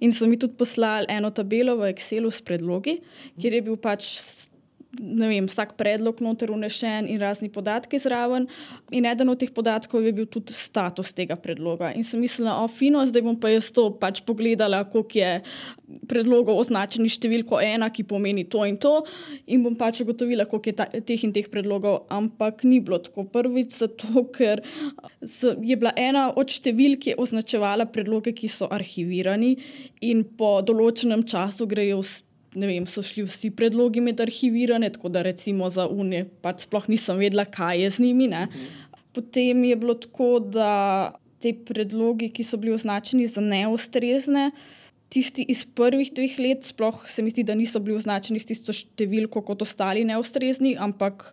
In 0.00 0.12
so 0.12 0.26
mi 0.26 0.38
tudi 0.38 0.56
poslali 0.58 1.06
eno 1.08 1.30
tabelo 1.30 1.76
v 1.78 1.90
Excelu 1.92 2.30
s 2.30 2.42
predlogi, 2.42 3.00
kjer 3.40 3.58
je 3.58 3.62
bil 3.66 3.76
pač 3.76 4.08
vem, 5.00 5.46
vsak 5.48 5.74
predlog 5.78 6.20
noter 6.24 6.50
unešen 6.54 7.08
in 7.10 7.20
razni 7.20 7.50
podatki 7.52 7.98
zraven. 7.98 8.46
In 8.94 9.06
eden 9.06 9.28
od 9.28 9.40
teh 9.40 9.50
podatkov 9.54 10.04
je 10.04 10.12
bil 10.14 10.26
tudi 10.26 10.54
status 10.54 11.12
tega 11.12 11.36
predloga. 11.36 11.92
In 11.94 12.04
sem 12.04 12.20
mislila, 12.20 12.56
o, 12.62 12.68
fino, 12.68 13.02
zdaj 13.06 13.24
bom 13.26 13.38
pa 13.40 13.52
jaz 13.52 13.70
to 13.74 13.88
pač 14.00 14.22
pogledala, 14.26 14.84
koliko 14.90 15.18
je 15.18 15.32
predlogov 16.08 16.60
označenih 16.64 17.12
številko 17.12 17.60
ena, 17.62 17.90
ki 17.92 18.06
pomeni 18.08 18.46
to 18.50 18.64
in 18.68 18.78
to, 18.80 18.94
in 19.46 19.64
bom 19.64 19.76
pač 19.78 20.02
ugotovila, 20.04 20.48
koliko 20.50 20.72
je 20.72 20.76
ta, 20.78 20.88
teh 20.88 21.24
in 21.26 21.34
teh 21.34 21.48
predlogov. 21.50 22.04
Ampak 22.14 22.64
ni 22.68 22.80
bilo 22.84 23.00
tako. 23.02 23.26
Prvič, 23.34 23.74
zato 23.80 24.26
ker 24.34 24.62
je 25.24 25.76
bila 25.76 25.94
ena 25.98 26.28
od 26.30 26.52
številk, 26.52 27.02
ki 27.04 27.14
je 27.14 27.20
označevala 27.20 27.88
predloge, 27.90 28.34
ki 28.36 28.48
so 28.50 28.68
arhivirani 28.72 29.56
in 30.04 30.22
po 30.38 30.58
določenem 30.64 31.24
času 31.26 31.66
grejo 31.70 32.02
v 32.02 32.33
ne 32.54 32.68
vem, 32.70 32.86
so 32.86 33.02
šli 33.04 33.24
vsi 33.26 33.50
predlogi 33.56 34.02
med 34.04 34.20
arhivirane, 34.20 34.90
tako 34.94 35.10
da 35.12 35.22
recimo 35.26 35.70
za 35.70 35.86
unije 35.88 36.28
pač 36.44 36.66
sploh 36.68 36.88
nisem 36.88 37.20
vedela, 37.20 37.44
kaj 37.44 37.82
je 37.82 37.90
z 37.96 38.06
njimi. 38.06 38.28
Ne. 38.30 38.46
Potem 39.14 39.64
je 39.64 39.76
bilo 39.76 39.94
tako, 39.94 40.38
da 40.40 40.70
te 41.42 41.52
predlogi, 41.52 42.30
ki 42.32 42.46
so 42.46 42.58
bili 42.60 42.74
označeni 42.74 43.26
za 43.28 43.42
neustrezne, 43.44 44.50
tisti 45.12 45.44
iz 45.48 45.66
prvih 45.76 46.10
dveh 46.14 46.38
let, 46.40 46.64
sploh 46.64 47.04
se 47.10 47.22
mi 47.22 47.30
zdi, 47.30 47.44
da 47.46 47.54
niso 47.54 47.80
bili 47.80 47.98
označeni 47.98 48.40
s 48.40 48.48
tisto 48.48 48.74
številko 48.74 49.44
kot 49.46 49.62
ostali 49.62 50.06
neustrezni, 50.08 50.74
ampak 50.80 51.28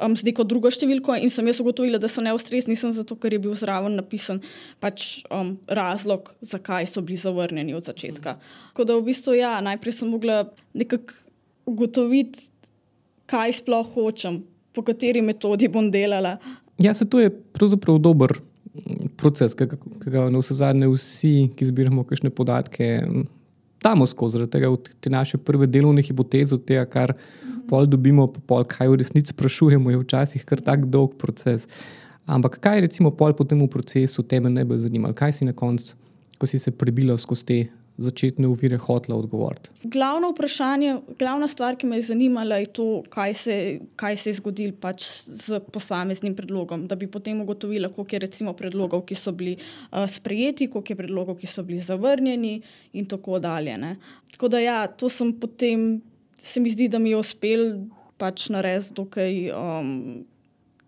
um, 0.00 0.14
z 0.16 0.26
neko 0.26 0.46
drugo 0.48 0.70
številko. 0.72 1.16
In 1.20 1.32
sem 1.32 1.46
jaz 1.50 1.60
ugotovila, 1.62 2.00
da 2.02 2.10
so 2.10 2.24
neustrezni, 2.24 2.76
zato 2.76 3.16
ker 3.20 3.36
je 3.36 3.42
bil 3.46 3.54
zraven 3.58 3.96
napisan 3.98 4.40
pač, 4.82 5.24
um, 5.30 5.56
razlog, 5.68 6.32
zakaj 6.44 6.88
so 6.90 7.04
bili 7.04 7.20
zavrnjeni 7.20 7.76
od 7.76 7.86
začetka. 7.86 8.38
Tako 8.72 8.88
da 8.88 8.98
v 8.98 9.06
bistvu 9.10 9.38
ja, 9.38 9.58
najprej 9.64 10.00
sem 10.00 10.10
mogla 10.10 10.44
nekako 10.74 11.20
ugotoviti, 11.70 12.50
kaj 13.30 13.60
sploh 13.62 13.86
hočem, 13.94 14.42
po 14.74 14.82
kateri 14.84 15.22
metodi 15.24 15.70
bom 15.70 15.88
delala. 15.90 16.36
Ja, 16.82 16.92
se 16.94 17.06
to 17.08 17.22
je 17.22 17.30
pravzaprav 17.30 18.00
dober. 18.02 18.34
Proces, 19.16 19.54
ki 19.54 20.10
ga 20.10 20.26
na 20.34 20.40
vse 20.42 20.56
zadnje, 20.58 20.88
vsi, 20.90 21.34
ki 21.54 21.68
zbiramo 21.68 22.02
kakšne 22.04 22.32
podatke, 22.34 22.88
damo 23.84 24.06
skozi, 24.06 24.46
tega, 24.50 24.70
te 25.00 25.10
naše 25.10 25.38
prve 25.38 25.66
delovne 25.66 26.02
hipoteze, 26.02 26.58
tega, 26.58 26.86
kar 26.88 27.14
pol 27.68 27.86
dobimo, 27.86 28.26
pa 28.32 28.40
pol, 28.46 28.64
kaj 28.68 28.88
v 28.88 29.00
resnici 29.02 29.34
sprašujemo, 29.34 29.92
je 29.92 30.00
včasih 30.00 30.44
kar 30.48 30.62
tak 30.64 30.88
dolg 30.92 31.18
proces. 31.20 31.68
Ampak 32.26 32.58
kaj 32.64 32.78
je 32.78 32.84
recimo 32.86 33.12
pol 33.12 33.36
po 33.36 33.44
tem 33.44 33.60
procesu 33.68 34.24
tebe 34.24 34.48
najbolj 34.48 34.86
zanimalo? 34.86 35.16
Kaj 35.16 35.40
si 35.40 35.48
na 35.48 35.52
koncu, 35.52 35.96
ko 36.40 36.48
si 36.48 36.58
se 36.58 36.72
prebila 36.72 37.16
skozi 37.20 37.44
te 37.44 37.58
začetne 37.96 38.48
uvire 38.48 38.76
hotla 38.76 39.16
odgovoriti? 39.16 39.70
Glavno 39.82 40.30
vprašanje, 40.30 40.96
glavna 41.18 41.48
stvar, 41.48 41.76
ki 41.76 41.86
me 41.86 41.98
je 42.00 42.08
zanimala, 42.08 42.58
je 42.62 42.66
to, 42.66 42.86
kaj 43.08 43.34
se, 43.34 43.56
kaj 43.96 44.16
se 44.16 44.30
je 44.30 44.38
zgodilo 44.40 44.74
pač 44.80 45.06
z 45.26 45.60
posameznim 45.72 46.34
predlogom. 46.34 46.86
Da 46.90 46.98
bi 46.98 47.06
potem 47.10 47.40
ugotovila, 47.40 47.92
koliko 47.94 48.16
je 48.16 48.22
recimo 48.26 48.52
predlogov, 48.58 49.04
ki 49.06 49.18
so 49.18 49.32
bili 49.32 49.56
uh, 49.56 50.04
sprejeti, 50.10 50.68
koliko 50.70 50.92
je 50.92 51.00
predlogov, 51.04 51.38
ki 51.38 51.50
so 51.50 51.62
bili 51.62 51.80
zavrnjeni, 51.80 52.60
in 52.92 53.06
tako 53.06 53.38
dalje. 53.38 53.78
Ne. 53.78 53.96
Tako 54.34 54.48
da, 54.48 54.58
ja, 54.58 54.78
to 54.86 55.08
sem 55.08 55.32
potem, 55.40 56.02
se 56.38 56.60
mi 56.60 56.70
zdi, 56.70 56.88
da 56.88 56.98
mi 56.98 57.14
je 57.14 57.22
uspel 57.22 57.68
pač 58.18 58.48
narediti 58.50 58.94
dokaj. 58.94 59.50
Um, 59.54 60.24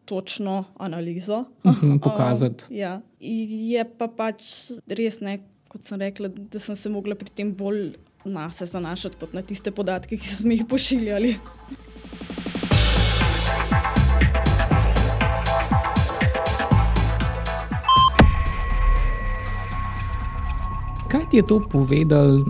Točno 0.06 0.64
analizo. 0.78 1.44
Mhm, 1.66 1.96
pokazati. 2.04 2.68
Um, 2.70 2.76
ja. 2.76 3.00
Je 3.18 3.82
pa 3.98 4.06
pač 4.06 4.44
res 4.86 5.18
ne, 5.18 5.40
kot 5.68 5.84
sem 5.84 6.00
rekla, 6.00 6.28
da 6.28 6.60
sem 6.62 6.76
se 6.76 6.90
mogla 6.90 7.16
pri 7.18 7.30
tem 7.34 7.54
bolj 7.54 7.96
na 8.24 8.50
se 8.50 8.66
zanašati 8.66 9.16
kot 9.20 9.34
na 9.34 9.42
tiste 9.42 9.70
podatke, 9.70 10.18
ki 10.18 10.28
so 10.28 10.46
mi 10.46 10.58
jih 10.58 10.66
pošiljali. 10.68 11.36
Kaj 21.10 21.26
ti 21.30 21.36
je 21.36 21.46
to 21.46 21.60
povedal, 21.70 22.40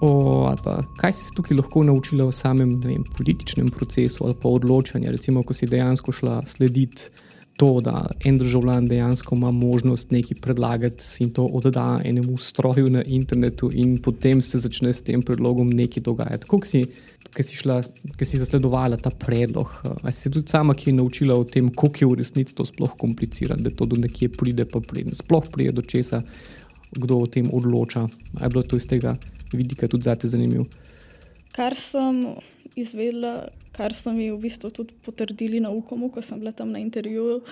o, 0.00 0.54
pa, 0.64 0.78
kaj 0.96 1.12
si 1.12 1.28
se 1.28 1.34
tukaj 1.34 1.56
lahko 1.56 1.82
naučila 1.82 2.26
o 2.26 2.32
samem 2.32 2.76
vem, 2.80 3.04
političnem 3.16 3.70
procesu 3.70 4.24
ali 4.24 4.38
pa 4.42 4.48
odločanju, 4.48 5.10
recimo, 5.10 5.42
ko 5.42 5.54
si 5.54 5.66
dejansko 5.66 6.12
šla 6.12 6.42
slediti 6.46 7.10
to, 7.56 7.80
da 7.80 8.06
en 8.24 8.38
državljan 8.38 8.86
dejansko 8.88 9.34
ima 9.34 9.50
možnost 9.50 10.10
nekaj 10.10 10.40
predlagati 10.40 11.04
in 11.20 11.30
to 11.30 11.44
odda 11.44 12.00
enemu 12.04 12.36
stroju 12.36 12.90
na 12.90 13.02
internetu, 13.06 13.70
in 13.72 13.96
potem 14.02 14.42
se 14.42 14.58
začne 14.58 14.92
s 14.92 15.02
tem 15.02 15.22
predlogom 15.22 15.70
nekaj 15.70 16.02
dogajati. 16.02 16.46
Kako 16.46 16.66
si, 16.66 16.84
si, 17.40 17.56
si 18.24 18.38
zasledovala 18.38 18.96
ta 18.96 19.10
predlog? 19.10 19.82
Ali 20.02 20.12
si 20.12 20.30
tudi 20.30 20.48
sama, 20.48 20.74
ki 20.74 20.90
je 20.90 20.94
naučila 20.94 21.38
o 21.38 21.44
tem, 21.44 21.70
kako 21.70 22.00
je 22.00 22.06
v 22.06 22.18
resnici 22.18 22.54
to 22.54 22.64
sploh 22.64 22.96
komplicirano, 22.98 23.62
da 23.62 23.70
to 23.70 23.86
do 23.86 23.96
nekje 23.96 24.28
pride, 24.28 24.64
pa 24.64 24.80
pride. 24.80 25.14
Sploh 25.14 25.46
pride 25.52 25.72
do 25.72 25.82
česa, 25.82 26.22
kdo 26.92 27.18
o 27.18 27.26
tem 27.26 27.50
odloča. 27.52 28.00
Ali 28.34 28.44
je 28.44 28.48
bilo 28.48 28.62
to 28.62 28.76
iz 28.76 28.86
tega 28.86 29.16
vidika 29.52 29.88
tudi 29.88 30.02
zate 30.02 30.28
zanimivo? 30.28 30.64
Kar 31.54 31.74
sem 31.78 32.24
izvedela, 32.76 33.46
kar 33.76 33.94
so 33.94 34.12
mi 34.14 34.30
v 34.30 34.38
bistvu 34.38 34.70
tudi 34.70 34.94
potrdili 35.04 35.60
na 35.60 35.70
UKOM-u, 35.74 36.10
ko 36.14 36.22
sem 36.22 36.38
bila 36.38 36.52
tam 36.52 36.72
na 36.72 36.78
intervjuju, 36.78 37.42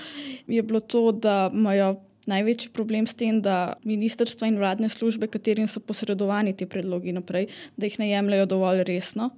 je 0.47 0.63
bilo 0.63 0.81
to, 0.81 1.11
da 1.13 1.51
imajo 1.53 1.97
največji 2.31 2.71
problem 2.71 3.07
s 3.07 3.19
tem, 3.19 3.41
da 3.43 3.75
ministrstva 3.85 4.47
in 4.47 4.59
vladne 4.61 4.89
službe, 4.89 5.27
katerim 5.27 5.67
so 5.69 5.83
posredovani 5.83 6.55
ti 6.57 6.67
predlogi 6.67 7.15
naprej, 7.15 7.49
da 7.77 7.89
jih 7.89 7.99
ne 7.99 8.11
jemljajo 8.13 8.51
dovolj 8.55 8.85
resno 8.89 9.31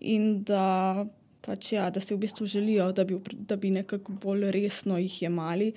in 0.00 0.42
da. 0.46 1.04
Pač 1.42 1.72
ja, 1.72 1.88
da 1.90 1.98
si 1.98 2.14
v 2.14 2.20
bistvu 2.22 2.44
želijo, 2.46 2.84
da 2.94 3.02
bi, 3.02 3.16
da 3.50 3.56
bi 3.58 3.72
nekako 3.74 4.12
bolj 4.22 4.44
resno 4.54 4.94
jih 4.94 5.16
jemali. 5.24 5.72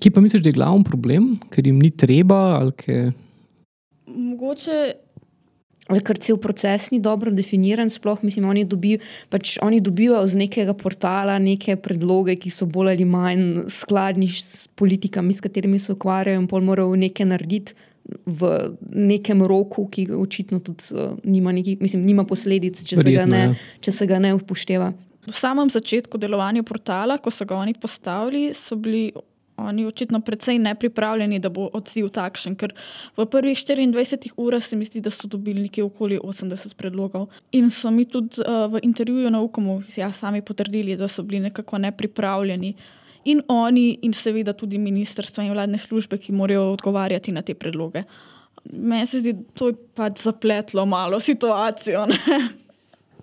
Kje 0.00 0.08
pa 0.08 0.22
misliš, 0.24 0.40
da 0.40 0.48
je 0.48 0.56
glavni 0.56 0.86
problem, 0.88 1.26
ker 1.52 1.66
jim 1.68 1.82
ni 1.84 1.90
treba? 1.92 2.38
Ke... 2.72 3.10
Mogoče 4.08 4.78
ker 6.00 6.18
cel 6.22 6.38
proces 6.40 6.88
ni 6.90 7.00
dobro 7.00 7.30
definiran. 7.34 7.90
Sploh, 7.90 8.22
mislim, 8.24 8.48
oni, 8.48 8.64
dobi, 8.64 8.96
pač 9.32 9.58
oni 9.62 9.80
dobivajo 9.84 10.24
z 10.26 10.40
nekega 10.46 10.74
portala 10.78 11.38
neke 11.42 11.76
predloge, 11.76 12.38
ki 12.40 12.50
so 12.50 12.68
bolj 12.70 12.94
ali 12.94 13.04
manj 13.04 13.66
skladni 13.72 14.30
s 14.32 14.68
politikami, 14.78 15.34
s 15.34 15.44
katerimi 15.44 15.78
se 15.82 15.92
ukvarjajo, 15.92 16.40
in 16.40 16.48
pol 16.48 16.64
morajo 16.64 16.96
nekaj 16.96 17.28
narediti. 17.34 17.78
V 18.26 18.48
nekem 18.90 19.44
roku, 19.46 19.84
ki 19.86 20.08
očitno 20.18 20.58
tudi 20.58 20.90
uh, 20.90 21.12
nima, 21.22 21.52
neki, 21.54 21.76
mislim, 21.80 22.02
nima 22.02 22.24
posledic, 22.26 22.80
če 22.82 22.96
se, 22.98 23.04
Verjetno, 23.06 23.30
ne, 23.30 23.42
ja. 23.44 23.76
če 23.78 23.94
se 23.94 24.08
ga 24.10 24.18
ne 24.18 24.32
upošteva. 24.34 24.88
V 25.22 25.34
samem 25.38 25.70
začetku 25.70 26.18
delovanja 26.18 26.64
portala, 26.66 27.20
ko 27.22 27.30
so 27.30 27.46
ga 27.46 27.54
oni 27.62 27.76
postavili, 27.78 28.50
so 28.58 28.74
bili 28.74 29.12
oni 29.62 29.86
očitno 29.86 30.20
precej 30.20 30.58
nepripravljeni, 30.58 31.38
da 31.38 31.48
bo 31.48 31.68
odziv 31.72 32.08
takšen. 32.14 32.56
Ker 32.56 32.74
v 33.16 33.26
prvih 33.26 33.58
24 33.58 34.32
urah 34.36 34.64
se 34.64 34.76
mi 34.76 34.84
zdi, 34.84 35.00
da 35.00 35.10
so 35.10 35.28
dobili 35.28 35.68
nekje 35.68 35.84
okoli 35.84 36.18
80 36.18 36.74
predlogov. 36.76 37.28
In 37.52 37.70
so 37.70 37.90
mi 37.90 38.04
tudi 38.04 38.40
uh, 38.40 38.66
v 38.72 38.82
intervjuju 38.82 39.30
na 39.30 39.40
UKOM-u 39.40 39.82
ja, 39.96 40.12
sami 40.12 40.42
potrdili, 40.42 40.96
da 40.96 41.08
so 41.08 41.22
bili 41.22 41.40
nekako 41.40 41.78
nepripravljeni. 41.78 42.74
In 43.24 43.42
oni, 43.48 43.98
in 44.02 44.12
seveda 44.12 44.52
tudi 44.52 44.78
ministrstva 44.78 45.44
in 45.44 45.52
vladne 45.52 45.78
službe, 45.78 46.18
ki 46.18 46.32
morajo 46.32 46.72
odgovarjati 46.72 47.32
na 47.32 47.42
te 47.42 47.54
predloge. 47.54 48.02
Meni 48.72 49.06
se 49.06 49.20
zdi, 49.20 49.32
da 49.32 49.58
to 49.58 49.68
je 49.68 49.76
pač 49.94 50.22
zapletlo 50.22 50.86
malo 50.86 51.20
situacijo. 51.20 52.06
Ne? 52.06 52.18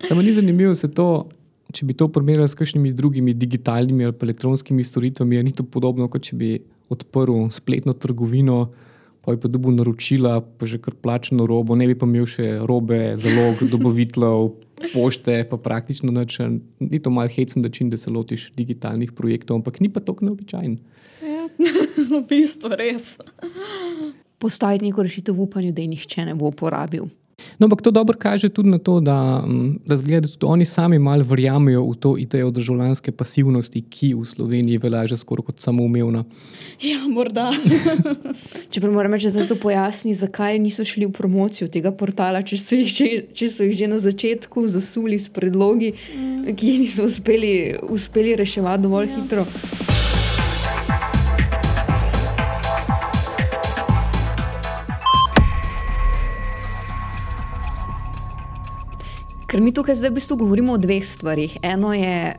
Samo 0.08 0.22
ni 0.22 0.32
zanimivo 0.32 0.76
se 0.76 0.94
to, 0.94 1.28
če 1.74 1.86
bi 1.86 1.94
to 1.94 2.10
primerjali 2.10 2.50
s 2.50 2.58
kakšnimi 2.58 2.92
drugimi 2.98 3.34
digitalnimi 3.38 4.06
ali 4.08 4.18
elektronskimi 4.28 4.84
storitvami, 4.84 5.36
je 5.36 5.44
ni 5.44 5.54
to 5.54 5.64
podobno, 5.64 6.10
kot 6.10 6.26
če 6.30 6.38
bi 6.40 6.52
odprl 6.90 7.50
spletno 7.54 7.94
trgovino, 7.94 8.72
pa 9.22 9.36
bi 9.36 9.42
pa 9.44 9.52
dobil 9.52 9.76
naročila, 9.78 10.40
pa 10.42 10.66
že 10.66 10.80
kar 10.82 10.96
plačeno 10.98 11.46
robo, 11.46 11.78
ne 11.78 11.86
bi 11.86 11.94
pa 11.94 12.10
imel 12.10 12.26
še 12.26 12.58
robe, 12.66 13.14
zalog, 13.22 13.62
dobaviteljev, 13.74 14.50
pošte, 14.96 15.44
pa 15.46 15.60
praktično 15.62 16.14
nič. 16.16 16.40
Ni 16.82 16.98
to 17.04 17.14
mal 17.14 17.30
hecen 17.30 17.62
način, 17.62 17.94
da 17.94 18.00
se 18.02 18.10
lotiš 18.10 18.50
digitalnih 18.58 19.14
projektov, 19.14 19.62
ampak 19.62 19.80
ni 19.84 19.92
pa 19.94 20.02
tako 20.02 20.26
neobičajen. 20.26 20.80
Ja, 21.22 21.46
v 22.18 22.24
bistvu 22.26 22.74
res. 22.74 23.20
Postaviti 24.40 24.88
neko 24.88 25.04
rešitev 25.04 25.36
v 25.36 25.46
upanju, 25.46 25.76
da 25.76 25.84
je 25.84 25.94
nihče 25.94 26.26
ne 26.26 26.34
bo 26.34 26.50
uporabil. 26.50 27.12
No, 27.60 27.66
ampak 27.68 27.82
to 27.82 27.92
dobro 27.92 28.16
kaže 28.20 28.50
tudi 28.50 28.70
na 28.70 28.78
to, 28.80 29.00
da, 29.00 29.44
mm, 29.46 29.80
da, 29.86 29.98
zgleda, 29.98 30.28
da 30.28 30.34
tudi 30.34 30.46
oni 30.46 30.66
sami 30.66 31.00
malo 31.00 31.24
verjamejo 31.24 31.84
v 31.84 31.96
to 31.96 32.18
idejo 32.18 32.52
državljanske 32.52 33.12
pasivnosti, 33.12 33.82
ki 33.82 34.14
v 34.14 34.26
Sloveniji 34.26 34.78
velja 34.78 35.08
že 35.08 35.18
skoraj 35.18 35.46
kot 35.52 35.60
samoumevna. 35.60 36.24
Ja, 36.82 37.04
morda. 37.08 37.52
Čeprav 38.72 38.94
moram 38.94 39.14
reči, 39.14 39.32
da 39.36 39.48
to 39.48 39.60
pojasni, 39.60 40.14
zakaj 40.14 40.60
niso 40.60 40.86
šli 40.88 41.06
v 41.06 41.12
promocijo 41.12 41.68
tega 41.68 41.92
portala, 41.92 42.40
če 42.42 42.58
so 42.64 42.80
jih 42.80 42.88
že, 42.96 43.12
če 43.36 43.52
so 43.52 43.68
jih 43.68 43.76
že 43.76 43.92
na 43.92 44.00
začetku 44.00 44.68
zasuli 44.72 45.20
s 45.20 45.28
predlogi, 45.28 45.94
mm. 46.16 46.56
ki 46.56 46.74
jih 46.74 46.82
niso 46.88 47.12
uspeli, 47.12 47.76
uspeli 47.92 48.40
reševati 48.40 48.88
dovolj 48.88 49.12
ja. 49.12 49.16
hitro. 49.20 49.89
Ker 59.50 59.64
mi 59.66 59.72
tukaj 59.74 59.96
zdaj 59.98 60.12
v 60.12 60.14
bistvu 60.20 60.36
govorimo 60.38 60.76
o 60.76 60.78
dveh 60.78 61.02
stvarih. 61.02 61.56
Eno, 61.66 61.90
je, 61.94 62.36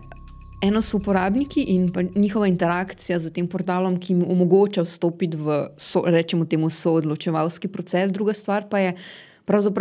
eno 0.63 0.83
so 0.83 1.01
uporabniki 1.01 1.65
in 1.75 1.89
njihova 2.15 2.47
interakcija 2.47 3.19
z 3.19 3.33
tem 3.35 3.49
portalom, 3.51 3.97
ki 3.99 4.13
jim 4.13 4.21
omogoča 4.31 4.85
vstopiti 4.87 5.37
v, 5.37 5.57
so, 5.75 6.05
rečemo, 6.07 6.47
temu 6.47 6.71
soodločevalski 6.71 7.69
proces. 7.69 8.13
Druga 8.15 8.33
stvar 8.33 8.69
pa 8.71 8.79
je 8.79 8.95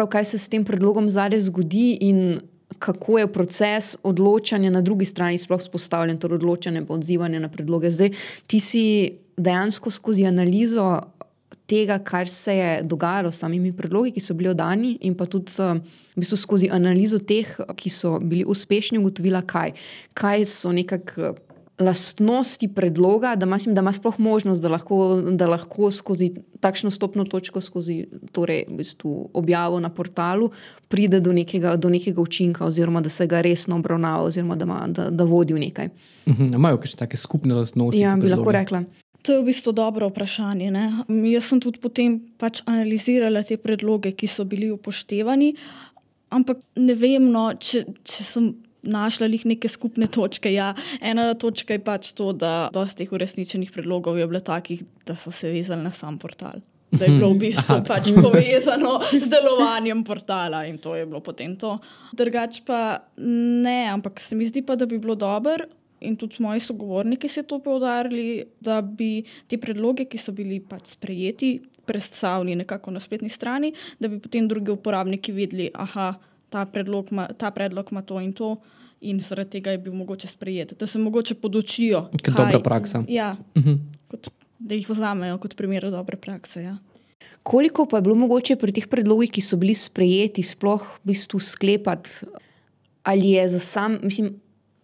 kaj 0.10 0.26
se 0.26 0.38
s 0.38 0.50
tem 0.50 0.66
predlogom 0.66 1.10
zadaj 1.10 1.40
zgodi 1.46 2.00
in 2.02 2.40
kako 2.80 3.20
je 3.20 3.32
proces 3.32 3.96
odločanja 4.04 4.70
na 4.70 4.82
drugi 4.82 5.06
strani 5.06 5.38
sploh 5.38 5.62
spostavljen, 5.62 6.18
torej 6.18 6.42
odločanje 6.42 6.82
in 6.82 6.86
odzivanje 6.90 7.40
na 7.40 7.50
predloge. 7.50 7.92
Zdaj, 7.92 8.10
ti 8.48 8.60
si 8.60 9.12
dejansko 9.38 9.92
skozi 9.92 10.26
analizo 10.26 11.02
tega, 11.70 12.00
kar 12.04 12.30
se 12.30 12.56
je 12.56 12.70
dogajalo 12.84 13.32
s 13.32 13.44
samimi 13.44 13.74
predlogi, 13.76 14.14
ki 14.16 14.24
so 14.24 14.36
bili 14.38 14.52
oddani, 14.52 14.96
in 15.06 15.16
pa 15.18 15.28
tudi 15.30 15.54
v 15.60 15.82
bistvu 16.20 16.40
skozi 16.40 16.72
analizo 16.74 17.20
teh, 17.20 17.52
ki 17.76 17.92
so 17.94 18.18
bili 18.20 18.46
uspešni, 18.48 19.00
ugotovila, 19.02 19.44
kaj, 19.46 19.78
kaj 20.14 20.50
so 20.50 20.74
nekako. 20.76 21.36
Lastnosti 21.80 22.68
predloga, 22.76 23.38
da 23.40 23.46
imaš, 23.48 23.70
da 23.72 23.80
imaš 23.80 24.02
sploh 24.02 24.18
možnost, 24.20 24.60
da 24.60 24.68
lahko, 24.68 24.98
da 25.32 25.48
lahko 25.48 25.88
skozi 25.96 26.28
takšno 26.60 26.92
stopno 26.92 27.24
točko, 27.24 27.62
skozi 27.64 28.02
torej, 28.36 28.66
v 28.68 28.82
bistvu 28.82 29.14
objavo 29.32 29.80
na 29.80 29.88
portalu, 29.88 30.50
pride 30.92 31.22
do 31.24 31.32
nekega, 31.32 31.78
do 31.80 31.88
nekega 31.90 32.20
učinka, 32.20 32.66
oziroma 32.68 33.00
da 33.00 33.08
se 33.10 33.28
ga 33.32 33.40
resno 33.40 33.80
obravnava, 33.80 34.28
oziroma 34.28 34.60
da, 34.60 34.68
ima, 34.68 34.82
da, 34.92 35.08
da 35.08 35.24
vodi 35.24 35.56
v 35.56 35.64
nekaj. 35.70 35.88
Mhm, 36.28 36.52
imajo 36.60 36.82
kakšne 36.84 37.00
take 37.06 37.18
skupne 37.18 37.56
lastnosti? 37.56 38.04
Ja, 38.04 38.18
bi 38.20 38.28
lahko 38.28 38.52
rekla. 38.52 38.84
To 39.22 39.36
je 39.36 39.42
v 39.42 39.50
bistvu 39.52 39.74
dobro 39.76 40.08
vprašanje. 40.10 40.72
Ne? 40.72 40.86
Jaz 41.34 41.52
sem 41.52 41.60
tudi 41.60 41.82
potem 41.84 42.20
pač 42.40 42.64
analizirala 42.70 43.44
te 43.44 43.60
predloge, 43.60 44.14
ki 44.16 44.30
so 44.32 44.46
bili 44.48 44.72
upoštevani, 44.72 45.54
ampak 46.32 46.64
ne 46.80 46.96
vem, 46.96 47.28
no, 47.34 47.50
če, 47.60 47.84
če 48.08 48.24
sem 48.24 48.50
našla 48.84 49.28
jih 49.28 49.46
neke 49.56 49.68
skupne 49.68 50.08
točke. 50.08 50.52
Ja, 50.54 50.72
ena 51.02 51.34
točka 51.36 51.76
je 51.76 51.84
pač 51.84 52.14
to, 52.16 52.32
da 52.32 52.70
dosti 52.74 53.04
teh 53.04 53.14
uresničenih 53.16 53.72
predlogov 53.76 54.20
je 54.20 54.28
bilo 54.28 54.40
takih, 54.40 54.84
da 55.06 55.18
so 55.20 55.34
se 55.36 55.52
vezali 55.52 55.84
na 55.84 55.92
sam 55.92 56.20
portal. 56.22 56.62
Da 56.90 57.06
je 57.06 57.20
bilo 57.20 57.30
v 57.36 57.44
bistvu 57.44 57.76
Aha, 57.76 57.86
pač 57.86 58.08
povezano 58.16 58.96
z 59.12 59.28
delovanjem 59.30 60.02
portala 60.08 60.64
in 60.66 60.80
to 60.82 60.96
je 60.98 61.06
bilo 61.06 61.20
potem 61.22 61.54
to. 61.60 61.76
Drugač 62.18 62.64
pa 62.66 63.04
ne, 63.20 63.92
ampak 63.92 64.18
se 64.24 64.34
mi 64.36 64.48
zdi 64.50 64.64
pa, 64.66 64.74
da 64.80 64.88
bi 64.90 64.98
bilo 64.98 65.14
dobro, 65.14 65.68
in 66.02 66.16
tudi 66.18 66.36
moji 66.40 66.60
sogovorniki 66.60 67.30
so 67.30 67.44
to 67.44 67.60
poudarili, 67.60 68.46
da 68.62 68.82
bi 68.82 69.24
te 69.48 69.58
predloge, 69.58 70.06
ki 70.06 70.18
so 70.18 70.32
bili 70.36 70.60
pač 70.60 70.96
sprejeti, 70.96 71.60
predstavljeni 71.90 72.56
nekako 72.64 72.92
na 72.92 73.00
spletni 73.00 73.30
strani, 73.30 73.74
da 74.00 74.08
bi 74.08 74.20
potem 74.20 74.48
drugi 74.48 74.72
uporabniki 74.72 75.34
vedeli, 75.34 75.72
da 75.74 76.14
ta, 76.50 76.66
ta 77.38 77.52
predlog 77.52 77.92
ima 77.92 78.02
to 78.02 78.20
in 78.22 78.34
to. 78.34 78.58
In 79.02 79.22
zaradi 79.24 79.50
tega 79.50 79.72
je 79.72 79.80
bil 79.80 79.94
mogoče 79.96 80.28
sprejeti, 80.28 80.76
da 80.76 80.88
se 80.88 81.00
mogoče 81.00 81.38
podočijo. 81.40 82.10
Kot 82.12 82.36
dobra 82.36 82.60
praksa. 82.60 83.04
Ja, 83.08 83.38
uh 83.56 83.64
-huh. 83.64 83.78
kot, 84.12 84.28
da 84.60 84.76
jih 84.76 84.90
vzamejo 84.90 85.38
kot 85.38 85.56
primer 85.56 85.92
dobre 85.92 86.18
prakse. 86.18 86.64
Ja. 86.64 86.78
Koliko 87.44 87.86
pa 87.86 87.98
je 87.98 88.02
bilo 88.02 88.16
mogoče 88.16 88.56
pri 88.56 88.72
teh 88.72 88.88
predlogih, 88.88 89.32
ki 89.32 89.42
so 89.42 89.58
bili 89.58 89.74
sprejeti, 89.74 90.44
sploh 90.44 90.84
v 90.84 91.08
bistvu 91.08 91.40
sklepati, 91.40 92.10
ali 93.04 93.32
je 93.32 93.48
za 93.50 93.60
sam, 93.60 93.98
mislim, 94.04 94.34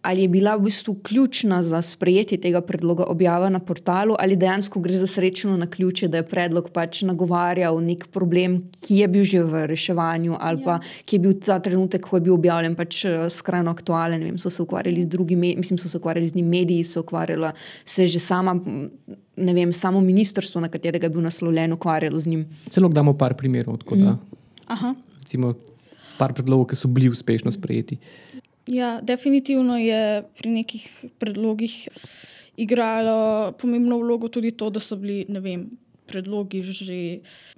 ali 0.06 0.22
je 0.22 0.28
bila 0.28 0.54
v 0.56 0.62
bistvu 0.70 0.94
ključna 1.02 1.62
za 1.62 1.82
sprejetje 1.82 2.38
tega 2.38 2.60
predloga 2.60 3.04
objava 3.10 3.48
na 3.50 3.58
portalu, 3.58 4.14
ali 4.18 4.36
dejansko 4.36 4.80
gre 4.80 4.98
za 4.98 5.06
srečno 5.06 5.56
na 5.56 5.66
ključe, 5.66 6.08
da 6.08 6.20
je 6.20 6.26
predlog 6.26 6.68
pač 6.70 7.02
nagovarjal 7.02 7.80
nek 7.82 8.06
problem, 8.14 8.60
ki 8.86 9.00
je 9.02 9.08
bil 9.08 9.24
že 9.26 9.42
v 9.42 9.64
reševanju, 9.66 10.36
ali 10.38 10.62
pa 10.62 10.78
ja. 10.78 10.80
ki 11.04 11.16
je 11.16 11.20
bil 11.24 11.34
ta 11.42 11.58
trenutek, 11.58 12.06
ko 12.06 12.20
je 12.20 12.26
bil 12.28 12.36
objavljen, 12.36 12.76
pač 12.78 13.02
skrajno 13.34 13.74
aktualen. 13.74 14.22
Vem, 14.22 14.38
so 14.38 14.50
se 14.50 14.62
ukvarjali 14.62 15.02
z 15.02 15.10
drugimi, 15.10 15.56
mislim, 15.58 15.78
so 15.78 15.90
se 15.90 15.98
ukvarjali 15.98 16.28
z 16.28 16.38
njimi 16.38 16.58
mediji, 16.58 16.84
so 16.84 17.02
ukvarjala 17.02 17.52
se 17.84 18.06
že 18.06 18.22
sama. 18.22 18.54
Ne 19.36 19.52
vem, 19.52 19.72
samo 19.72 20.00
ministrstvo, 20.00 20.60
na 20.60 20.70
katerega 20.70 21.10
je 21.10 21.16
bil 21.18 21.26
naslovljen, 21.26 21.72
ukvarjalo 21.72 22.18
z 22.18 22.26
njim. 22.26 22.46
Celo 22.70 22.88
damo 22.88 23.18
par 23.18 23.34
primerov. 23.34 23.82
Mm. 23.90 24.14
Recimo, 25.18 25.54
par 26.18 26.32
predlogov, 26.32 26.70
ki 26.70 26.78
so 26.78 26.88
bili 26.88 27.10
uspešno 27.10 27.50
sprejeti. 27.50 27.98
Ja, 28.66 29.00
definitivno 29.02 29.78
je 29.78 30.22
pri 30.38 30.50
nekih 30.50 31.04
predlogih 31.18 31.88
igralo 32.56 33.52
pomembno 33.52 33.98
vlogo 33.98 34.28
tudi 34.28 34.50
to, 34.50 34.70
da 34.70 34.80
so 34.80 34.96
bili 34.96 35.26
vem, 35.28 35.68
predlogi 36.06 36.62
že. 36.62 36.98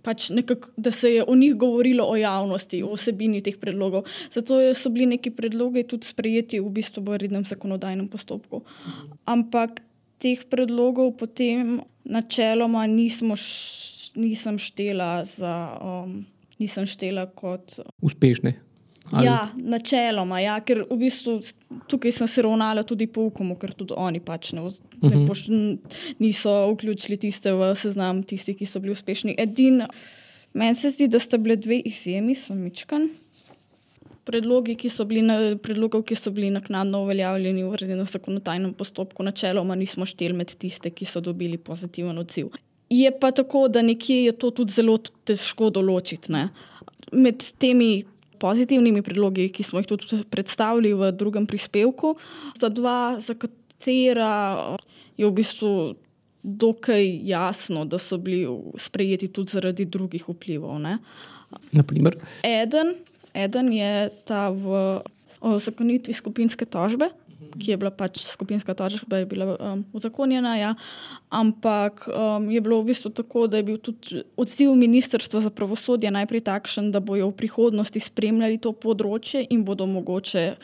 Pač 0.03 0.31
nekak, 0.33 0.71
da 0.77 0.91
se 0.91 1.13
je 1.15 1.25
o 1.25 1.37
njih 1.37 1.55
govorilo 1.55 2.05
o 2.05 2.17
javnosti, 2.17 2.83
o 2.83 2.95
vsebini 2.97 3.43
teh 3.45 3.59
predlogov. 3.61 4.09
Zato 4.33 4.61
so 4.75 4.91
bili 4.91 5.07
neki 5.17 5.31
predlogi 5.31 5.85
tudi 5.85 6.09
sprejeti 6.09 6.61
v 6.61 6.71
bistvu 6.73 7.05
v 7.05 7.21
rednem 7.25 7.45
zakonodajnem 7.45 8.09
postopku. 8.09 8.65
Ampak 9.25 9.83
teh 10.19 10.45
predlogov 10.51 11.17
potem 11.21 11.81
načeloma 12.05 12.87
nismo, 12.87 13.37
š, 13.37 14.13
nisem 14.17 14.59
štela 14.59 15.25
za. 15.25 15.79
Um, 15.81 16.27
Nisem 16.59 16.91
štela 16.91 17.23
kot 17.31 17.79
uspešne. 18.03 18.68
Ali? 19.13 19.27
Ja, 19.27 19.49
načeloma, 19.57 20.41
ja, 20.43 20.57
ker 20.65 20.83
v 20.89 20.99
bistvu 21.01 21.39
tukaj 21.89 22.13
sem 22.19 22.29
se 22.31 22.43
ravnala 22.45 22.85
tudi 22.87 23.07
po 23.11 23.29
ukomu, 23.29 23.57
ker 23.61 23.73
tudi 23.77 23.97
oni 23.97 24.21
pač 24.25 24.53
ne, 24.57 24.65
ne 25.01 25.15
mhm. 25.15 25.25
poš, 25.29 25.47
niso 26.21 26.55
vključili 26.75 27.19
tiste 27.21 27.55
v 27.57 27.71
seznam 27.79 28.23
tistih, 28.27 28.59
ki 28.59 28.69
so 28.69 28.83
bili 28.85 28.93
uspešni. 28.97 29.37
Edin, 29.41 29.87
meni 30.53 30.77
se 30.77 30.93
zdi, 30.95 31.09
da 31.09 31.21
sta 31.23 31.41
bile 31.41 31.57
dve 31.57 31.81
izjemi, 31.89 32.37
sem 32.39 32.61
mičkan. 32.61 33.09
Predlogi, 34.29 34.75
ki 34.77 34.91
so 34.93 35.07
bili, 35.09 35.23
na, 35.25 35.39
predlogov, 35.57 36.03
ki 36.05 36.17
so 36.19 36.29
bili 36.37 36.51
naknadno 36.53 37.01
uveljavljeni 37.07 37.65
v 37.65 37.79
rednem 37.81 38.05
zakonodajnem 38.05 38.75
postopku, 38.77 39.25
načeloma 39.25 39.77
nismo 39.79 40.05
šteli 40.05 40.37
med 40.37 40.53
tiste, 40.61 40.93
ki 40.93 41.09
so 41.09 41.25
dobili 41.25 41.57
pozitiven 41.57 42.19
odziv. 42.21 42.53
Je 42.93 43.09
pa 43.21 43.31
tako, 43.33 43.67
da 43.73 43.81
nekje 43.85 44.23
je 44.27 44.35
to 44.37 44.51
tudi 44.61 44.73
zelo 44.73 44.99
težko 45.29 45.69
določiti. 45.73 46.33
Ne? 46.33 46.51
med 47.13 47.45
temi 47.61 48.05
pozitivnimi 48.41 49.03
predlogi, 49.03 49.49
ki 49.53 49.67
smo 49.67 49.83
jih 49.83 49.89
tudi 49.91 50.23
predstavili 50.31 50.95
v 50.97 51.13
drugem 51.13 51.47
prispevku, 51.47 52.17
sta 52.57 52.71
dva, 52.73 53.19
za 53.21 53.35
katera 53.35 54.77
je 55.19 55.27
v 55.27 55.33
bistvu 55.35 55.73
dokaj 56.43 57.05
jasno, 57.27 57.85
da 57.85 57.99
so 57.99 58.19
bili 58.19 58.47
sprejeti 58.79 59.29
tudi 59.29 59.53
zaradi 59.53 59.85
drugih 59.85 60.29
vplivov. 60.29 60.79
Ne. 60.81 60.99
Naprimer? 61.73 62.17
Eden, 62.47 62.95
eden 63.35 63.73
je 63.73 64.11
ta 64.25 64.49
v 64.51 65.01
zakonitvi 65.43 66.15
skupinske 66.15 66.65
tožbe 66.65 67.11
ki 67.57 67.73
je 67.73 67.77
bila 67.81 67.91
pač 67.91 68.21
skupinska 68.27 68.75
točka, 68.75 69.23
je 69.23 69.27
bila 69.27 69.57
um, 69.57 69.85
uzakonjena. 69.93 70.57
Ja. 70.59 70.75
Ampak 71.29 72.09
um, 72.09 72.51
je 72.51 72.61
bilo 72.61 72.83
v 72.83 72.93
bistvu 72.93 73.11
tako, 73.11 73.47
da 73.47 73.61
je 73.61 73.67
bil 73.71 73.79
tudi 73.79 74.23
odziv 74.37 74.75
Ministrstva 74.77 75.41
za 75.41 75.51
pravosodje 75.51 76.11
najprej 76.11 76.45
takšen, 76.45 76.93
da 76.93 77.01
bojo 77.01 77.31
v 77.31 77.39
prihodnosti 77.39 78.01
spremljali 78.01 78.61
to 78.61 78.73
področje 78.73 79.47
in 79.49 79.65
bodo 79.65 79.87
mogoče 79.87 80.57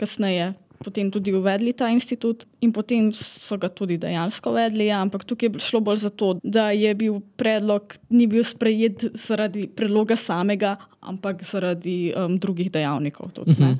kasneje. 0.00 0.52
Potem 0.84 1.10
tudi 1.10 1.32
uvedli 1.34 1.72
ta 1.72 1.88
institut, 1.88 2.44
in 2.60 2.72
potem 2.72 3.12
so 3.14 3.58
ga 3.58 3.68
tudi 3.68 3.98
dejansko 3.98 4.50
uvedli. 4.50 4.86
Ja, 4.90 5.00
ampak 5.02 5.24
tukaj 5.28 5.48
je 5.52 5.62
šlo 5.62 5.80
bolj 5.80 6.02
za 6.04 6.10
to, 6.10 6.34
da 6.42 6.70
je 6.70 6.94
bil 6.94 7.20
predlog, 7.36 7.94
ni 8.10 8.26
bil 8.26 8.44
sprejet 8.44 9.06
zaradi 9.14 9.68
predloga 9.68 10.16
samega, 10.16 10.76
ampak 11.00 11.42
zaradi 11.46 12.12
um, 12.16 12.38
drugih 12.38 12.70
dejavnikov. 12.72 13.32
Tudi, 13.34 13.52
uh 13.52 13.58
-huh. 13.58 13.76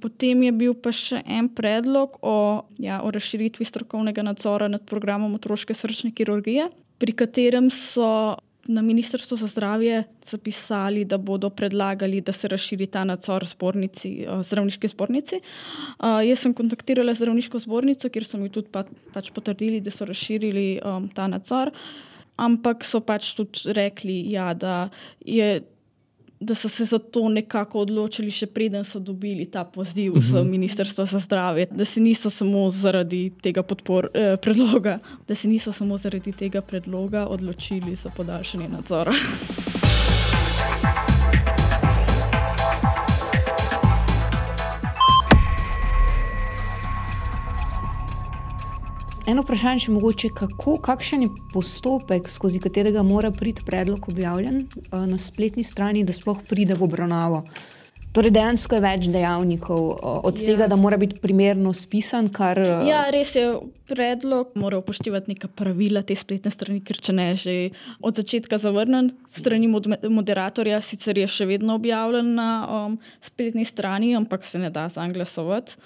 Potem 0.00 0.42
je 0.42 0.52
bil 0.52 0.74
pa 0.74 0.92
še 0.92 1.22
en 1.26 1.48
predlog 1.48 2.18
o, 2.22 2.62
ja, 2.78 3.02
o 3.02 3.10
razširitvi 3.10 3.64
strokovnega 3.64 4.22
nadzora 4.22 4.68
nad 4.68 4.84
programom 4.86 5.34
otroške 5.34 5.74
srčne 5.74 6.10
kirurgije, 6.10 6.68
pri 6.98 7.12
katerem 7.12 7.70
so 7.70 8.36
na 8.68 8.82
Ministrstvu 8.82 9.36
za 9.36 9.46
zdravje 9.46 10.02
zapisali, 10.24 11.04
da 11.04 11.16
bodo 11.18 11.50
predlagali, 11.50 12.20
da 12.20 12.32
se 12.32 12.48
razširi 12.48 12.86
ta 12.86 13.04
nadzor 13.04 13.46
zbornici, 13.46 14.26
zdravniški 14.42 14.88
zbornici. 14.88 15.40
Uh, 15.40 16.20
jaz 16.28 16.44
sem 16.44 16.54
kontaktirala 16.54 17.14
zdravniško 17.14 17.58
zbornico, 17.64 18.10
kjer 18.12 18.28
so 18.28 18.38
mi 18.38 18.52
tudi 18.52 18.68
pa, 18.72 18.84
pač 19.14 19.32
potrdili, 19.32 19.80
da 19.80 19.90
so 19.90 20.04
razširili 20.04 20.66
um, 20.84 21.08
ta 21.08 21.30
nadzor. 21.32 21.72
Ampak 22.36 22.84
so 22.84 23.00
pač 23.00 23.32
tudi 23.34 23.72
rekli, 23.72 24.20
ja, 24.30 24.52
da 24.54 24.90
je 25.24 25.62
da 26.40 26.54
so 26.54 26.68
se 26.68 26.84
za 26.84 26.98
to 26.98 27.28
nekako 27.28 27.80
odločili, 27.80 28.30
še 28.30 28.46
preden 28.46 28.84
so 28.84 28.98
dobili 28.98 29.46
ta 29.50 29.64
poziv 29.64 30.12
uh 30.12 30.18
-huh. 30.18 30.30
z 30.30 30.32
mhm. 30.40 30.50
Ministrstva 30.50 31.06
za 31.06 31.18
zdravje, 31.18 31.66
da 31.70 31.84
se 31.84 32.00
niso 32.00 32.30
samo 32.30 32.70
zaradi 32.70 33.32
tega 33.42 33.62
podpor, 33.62 34.08
eh, 34.14 34.36
predloga, 34.36 34.98
da 35.28 35.34
se 35.34 35.48
niso 35.48 35.72
samo 35.72 35.98
zaradi 35.98 36.32
tega 36.32 36.60
predloga 36.60 37.26
odločili 37.26 37.94
za 37.94 38.10
podaljšanje 38.16 38.68
nadzora. 38.68 39.12
Eno 49.28 49.42
vprašanje, 49.44 49.82
če 49.84 49.92
mogoče, 49.92 50.28
kako, 50.32 50.78
kakšen 50.80 51.26
je 51.26 51.28
postopek, 51.52 52.30
skozi 52.32 52.62
katerega 52.64 53.02
mora 53.04 53.28
priti 53.34 53.60
predlog 53.66 54.06
objavljen 54.08 54.62
uh, 54.62 55.02
na 55.04 55.18
spletni 55.20 55.64
strani, 55.68 56.00
da 56.08 56.14
sploh 56.16 56.40
pride 56.48 56.78
v 56.78 56.86
obravnavo. 56.86 57.42
Torej, 58.16 58.32
dejansko 58.32 58.78
je 58.78 58.84
več 58.86 59.10
dejavnikov, 59.12 59.84
uh, 59.92 60.16
od 60.24 60.40
ja. 60.40 60.48
tega, 60.48 60.70
da 60.72 60.80
mora 60.80 60.96
biti 60.96 61.20
primerno 61.20 61.74
spisan. 61.76 62.32
Kar, 62.32 62.56
uh, 62.56 62.88
ja, 62.88 63.04
res 63.12 63.34
je. 63.36 63.50
Predlog 63.88 64.50
mora 64.60 64.76
upoštevati 64.82 65.32
neka 65.32 65.48
pravila 65.56 66.02
te 66.04 66.12
spletne 66.16 66.50
strani, 66.52 66.82
ker 66.84 66.98
če 67.00 67.12
ne, 67.16 67.30
že 67.40 67.54
od 68.04 68.20
začetka 68.20 68.58
zavrnen, 68.60 69.14
strani 69.32 69.68
mod 69.68 69.88
moderatorja, 70.04 70.82
sicer 70.84 71.16
je 71.16 71.24
še 71.24 71.46
vedno 71.48 71.78
objavljen 71.80 72.34
na 72.36 72.50
um, 72.68 72.98
spletni 73.24 73.64
strani, 73.64 74.12
ampak 74.16 74.44
se 74.44 74.60
ne 74.60 74.68
da 74.72 74.90
za 74.92 75.00
anglasovati 75.04 75.80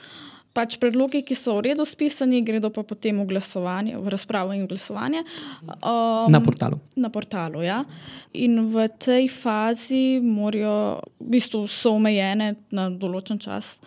pač 0.52 0.76
predlogi, 0.80 1.22
ki 1.24 1.36
so 1.36 1.56
v 1.58 1.72
redu 1.72 1.84
spisani, 1.88 2.42
gredo 2.44 2.68
pa 2.72 2.84
potem 2.84 3.16
v 3.24 3.26
glasovanje, 3.32 3.96
v 3.96 4.12
razpravo 4.12 4.52
in 4.52 4.68
glasovanje. 4.68 5.24
Um, 5.80 6.28
na 6.28 6.40
portalu. 6.44 6.80
Na 6.96 7.08
portalu, 7.08 7.64
ja. 7.64 7.82
In 8.36 8.68
v 8.72 8.88
tej 9.00 9.32
fazi 9.32 10.20
morajo, 10.20 11.00
v 11.20 11.28
bistvu 11.36 11.64
so 11.68 11.96
omejene 11.96 12.54
na 12.70 12.90
določen 12.92 13.40
čas, 13.40 13.78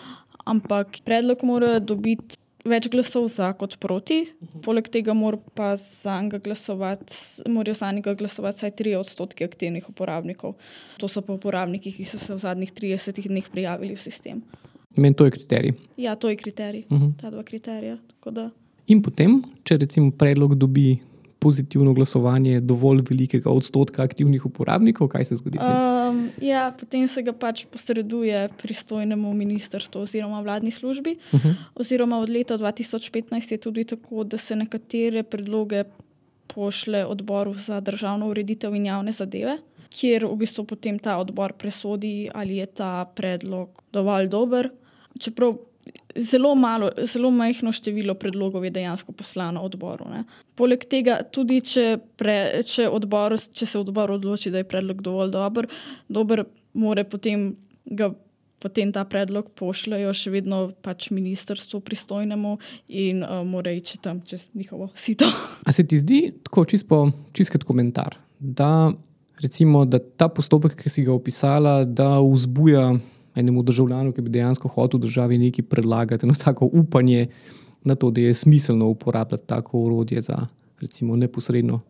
ampak 0.46 1.06
predlog 1.06 1.46
mora 1.46 1.78
dobiti. 1.80 2.42
Več 2.66 2.88
glasov 2.90 3.28
za 3.30 3.52
kot 3.54 3.76
proti, 3.78 4.24
poleg 4.66 4.88
tega 4.90 5.14
mora 5.14 5.38
pa 5.54 5.76
za 5.78 6.16
njega 6.18 6.40
glasovati, 6.42 7.46
morajo 7.46 7.78
za 7.78 7.92
njega 7.94 8.16
glasovati 8.18 8.58
vsaj 8.58 8.74
3 8.82 8.96
odstotke 8.98 9.46
aktivnih 9.46 9.86
uporabnikov. 9.86 10.58
To 10.98 11.06
so 11.06 11.22
pa 11.22 11.38
uporabniki, 11.38 11.94
ki 11.94 12.10
so 12.10 12.18
se 12.18 12.34
v 12.34 12.42
zadnjih 12.42 12.74
30 12.74 13.22
dneh 13.30 13.46
prijavili 13.54 13.94
v 13.94 14.02
sistem. 14.02 14.42
Meni 14.96 15.16
to 15.16 15.26
je 15.26 15.32
kriterij. 15.32 15.74
Ja, 15.98 16.16
to 16.16 16.30
je 16.30 16.36
kriterij. 16.36 16.84
Uh 16.90 16.98
mhm. 16.98 17.06
-huh. 17.06 17.22
Ta 17.22 17.30
dva 17.30 17.44
kriterija. 17.44 17.98
In 18.88 19.02
potem, 19.02 19.44
če 19.64 19.78
recimo 19.78 20.12
predlog 20.12 20.56
dobi 20.56 21.00
pozitivno 21.46 21.94
glasovanje 21.94 22.60
dovolj 22.62 23.04
velikega 23.10 23.52
odstotka 23.54 24.04
aktivnih 24.04 24.46
uporabnikov, 24.46 25.08
kaj 25.14 25.26
se 25.30 25.36
zgodi? 25.36 25.60
Um, 25.62 26.30
ja, 26.42 26.72
potem 26.80 27.08
se 27.08 27.22
ga 27.22 27.34
pač 27.34 27.66
posreduje 27.70 28.48
pristojnemu 28.62 29.34
ministrstvu 29.34 30.02
oziroma 30.08 30.42
vladni 30.42 30.72
službi. 30.72 31.18
Uh 31.32 31.40
mhm. 31.40 31.48
-huh. 31.48 31.56
Oziroma 31.76 32.20
od 32.20 32.30
leta 32.30 32.58
2015 32.58 33.52
je 33.52 33.58
tudi 33.58 33.84
tako, 33.84 34.24
da 34.24 34.38
se 34.38 34.56
nekatere 34.56 35.24
predloge 35.24 35.84
pošle 36.48 37.06
odboru 37.06 37.54
za 37.54 37.80
državno 37.80 38.30
ureditev 38.30 38.76
in 38.76 38.86
javne 38.86 39.12
zadeve. 39.12 39.58
Kjer 39.90 40.26
v 40.26 40.36
bistvu 40.36 40.64
potem 40.64 41.00
ta 41.00 41.18
odbor 41.18 41.54
presodi, 41.54 42.30
ali 42.34 42.58
je 42.58 42.66
ta 42.66 43.06
predlog 43.16 43.82
dovolj 43.94 44.28
dober, 44.28 44.70
čeprav 45.20 45.58
zelo 46.16 46.56
malo, 46.56 46.90
zelo 47.04 47.32
majhno 47.32 47.72
število 47.72 48.14
predlogov 48.14 48.66
je 48.66 48.72
dejansko 48.72 49.12
poslano 49.12 49.62
odboru. 49.62 50.10
Ne. 50.10 50.24
Poleg 50.56 50.86
tega, 50.90 51.20
tudi 51.32 51.62
če, 51.62 51.86
pre, 52.18 52.64
če, 52.66 52.88
odbor, 52.90 53.38
če 53.54 53.66
se 53.66 53.80
odbor 53.80 54.16
odloči, 54.16 54.52
da 54.52 54.64
je 54.64 54.70
predlog 54.70 55.02
dovolj 55.06 55.34
dober, 55.36 55.68
dober 56.08 56.46
more 56.74 57.04
potem 57.04 57.54
ga. 57.86 58.14
Potem 58.66 58.90
ta 58.90 59.04
predlog 59.06 59.50
pošljajo 59.60 60.10
še 60.16 60.32
vedno 60.34 60.58
pač 60.82 61.10
ministrstvu 61.14 61.82
pristojnemu 61.86 62.54
in 62.98 63.20
uh, 63.22 63.44
mora 63.46 63.70
iti 63.76 64.00
tam 64.02 64.24
čez 64.26 64.48
njihovo 64.58 64.88
sito. 64.98 65.28
A 65.62 65.74
se 65.76 65.84
ti 65.86 66.00
zdi 66.02 66.22
tako 66.48 66.64
čisto 66.66 67.02
čist 67.36 67.54
komentar, 67.68 68.16
da, 68.40 68.90
recimo, 69.44 69.84
da 69.86 70.00
ta 70.00 70.32
postopek, 70.34 70.80
ki 70.82 70.90
si 70.90 71.04
ga 71.06 71.14
opisala, 71.14 71.84
da 71.86 72.16
vzbuja 72.24 72.88
enemu 73.36 73.64
državljanu, 73.64 74.14
ki 74.14 74.22
bi 74.22 74.30
dejansko 74.30 74.68
hotel 74.68 75.00
državi 75.00 75.38
nekaj 75.38 75.66
predlagati, 75.66 76.26
eno 76.26 76.36
tako 76.46 76.70
upanje 76.74 77.28
na 77.84 77.96
to, 77.96 78.12
da 78.12 78.22
je 78.22 78.34
smiselno 78.34 78.88
uporabljati 78.90 79.48
tako 79.48 79.80
urodje 79.80 80.22
za 80.22 80.48
recimo, 80.82 81.16
neposredno 81.16 81.82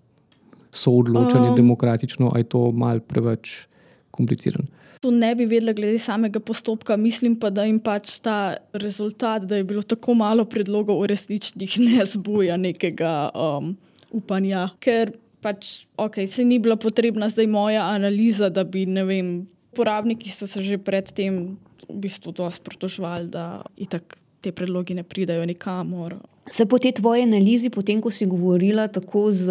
soodločanje, 0.71 1.49
um, 1.49 1.55
demokratično, 1.55 2.29
ali 2.33 2.39
je 2.39 2.49
to 2.49 2.71
mal 2.71 2.99
preveč 2.99 3.67
komplicirano. 4.11 4.67
To 5.01 5.11
ne 5.11 5.35
bi 5.35 5.45
vedela, 5.45 5.73
glede 5.73 5.99
samega 5.99 6.39
postopka. 6.39 6.97
Mislim 6.97 7.35
pa, 7.39 7.49
da 7.49 7.63
jim 7.63 7.79
pač 7.79 8.19
ta 8.19 8.57
rezultat, 8.73 9.45
da 9.45 9.59
je 9.59 9.63
bilo 9.63 9.81
tako 9.81 10.13
malo 10.13 10.45
predlogov 10.45 10.99
uresničenih, 10.99 11.77
ne 11.87 12.05
zbuja 12.05 12.57
nekega 12.57 13.29
um, 13.35 13.75
upanja. 14.11 14.69
Ker 14.79 15.13
pač, 15.45 15.85
ok, 15.97 16.23
se 16.27 16.43
ni 16.43 16.59
bila 16.59 16.75
potrebna 16.75 17.29
zdaj 17.29 17.47
moja 17.47 17.85
analiza, 17.93 18.49
da 18.49 18.63
bi, 18.63 18.85
ne 18.89 19.03
vem, 19.05 19.35
uporabniki 19.75 20.31
so 20.31 20.47
se 20.47 20.63
že 20.63 20.79
predtem 20.79 21.59
v 21.89 21.99
bistvu 22.07 22.31
dosti 22.31 22.63
protožvali, 22.63 23.27
da 23.27 23.61
itak 23.75 24.15
te 24.41 24.51
predlogi 24.55 24.95
ne 24.95 25.03
pridajo 25.03 25.45
nikamor. 25.45 26.15
Se 26.45 26.65
po 26.69 26.77
tej 26.77 26.91
tvoji 27.01 27.23
analizi, 27.25 27.71
potem 27.73 27.97
ko 28.01 28.11
si 28.13 28.27
govorila 28.29 28.85
tako 28.87 29.31
z 29.33 29.49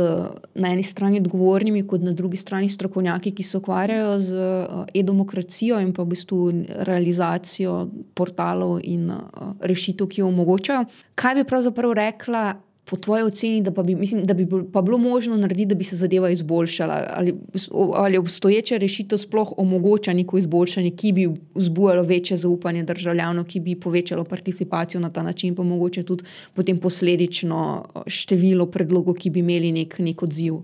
na 0.54 0.70
eni 0.70 0.82
strani 0.86 1.18
odgovornimi, 1.18 1.82
kot 1.90 2.06
na 2.06 2.12
drugi 2.14 2.38
strani 2.38 2.70
strokovnjaki, 2.70 3.32
ki 3.34 3.42
se 3.42 3.58
ukvarjajo 3.58 4.12
z 4.22 4.30
eh, 4.38 5.00
e-demokracijo 5.00 5.80
in 5.82 5.90
pa 5.92 6.06
v 6.06 6.14
bistvu 6.14 6.38
realizacijo 6.86 7.88
portalov 8.14 8.78
in 8.86 9.10
eh, 9.10 9.18
rešitev, 9.66 10.06
ki 10.06 10.22
jo 10.22 10.30
omogočajo, 10.30 10.86
kaj 11.18 11.34
bi 11.34 11.44
pravzaprav 11.50 11.98
rekla? 11.98 12.44
Po 12.84 12.96
tvoji 12.96 13.22
oceni, 13.22 13.62
da, 13.62 13.82
bi, 13.82 13.94
mislim, 13.94 14.24
da 14.24 14.34
bi 14.34 14.46
pa 14.72 14.82
bilo 14.82 14.98
možno 14.98 15.36
narediti, 15.36 15.66
da 15.66 15.74
bi 15.74 15.84
se 15.84 15.96
zadeva 15.96 16.30
izboljšala? 16.30 17.06
Ali, 17.10 17.34
ali 17.94 18.18
obstoječa 18.18 18.76
rešitev 18.76 19.16
sploh 19.18 19.52
omogoča 19.56 20.12
neko 20.12 20.38
izboljšanje, 20.38 20.90
ki 20.90 21.12
bi 21.12 21.28
vzbujalo 21.54 22.02
večje 22.02 22.36
zaupanje 22.36 22.82
državljanov, 22.82 23.44
ki 23.44 23.60
bi 23.60 23.80
povečalo 23.80 24.24
participacijo 24.24 25.00
na 25.00 25.10
ta 25.10 25.22
način, 25.22 25.54
pa 25.54 25.62
mogoče 25.62 26.02
tudi 26.02 26.24
potem 26.54 26.78
posledično 26.78 27.84
število 28.06 28.66
predlogov, 28.66 29.14
ki 29.14 29.30
bi 29.30 29.40
imeli 29.40 29.72
nek, 29.72 29.98
nek 29.98 30.22
odziv? 30.22 30.60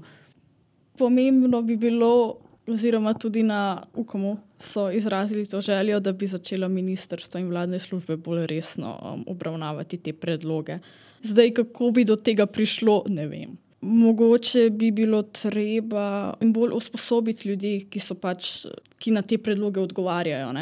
Pomembno 0.99 1.63
bi 1.63 1.77
bilo, 1.77 2.37
oziroma 2.67 3.15
tudi 3.15 3.43
na 3.43 3.83
UKOM-u 3.95 4.37
so 4.59 4.91
izrazili 4.91 5.47
to 5.47 5.61
željo, 5.61 6.01
da 6.01 6.13
bi 6.13 6.27
začela 6.27 6.69
ministrstvo 6.69 7.41
in 7.41 7.49
vladne 7.49 7.79
službe 7.79 8.17
bolj 8.17 8.47
resno 8.47 8.99
um, 9.03 9.25
obravnavati 9.27 9.97
te 9.97 10.13
predloge. 10.13 10.79
Zdaj, 11.23 11.51
kako 11.55 11.91
bi 11.91 12.05
do 12.05 12.17
tega 12.17 12.47
prišlo, 12.47 13.05
ne 13.09 13.27
vem. 13.29 13.57
Mogoče 13.81 14.71
bi 14.71 14.91
bilo 14.93 15.23
treba 15.23 16.35
bolj 16.41 16.75
usposobiti 16.77 17.49
ljudi, 17.49 17.75
ki, 17.91 18.01
pač, 18.21 18.67
ki 19.01 19.13
na 19.17 19.23
te 19.23 19.39
predloge 19.41 19.81
odgovarjajo. 19.81 20.53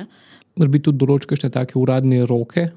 Morda 0.59 0.81
tudi 0.83 0.99
določiti 0.99 1.51
take 1.51 1.79
uradne 1.79 2.25
roke, 2.27 2.69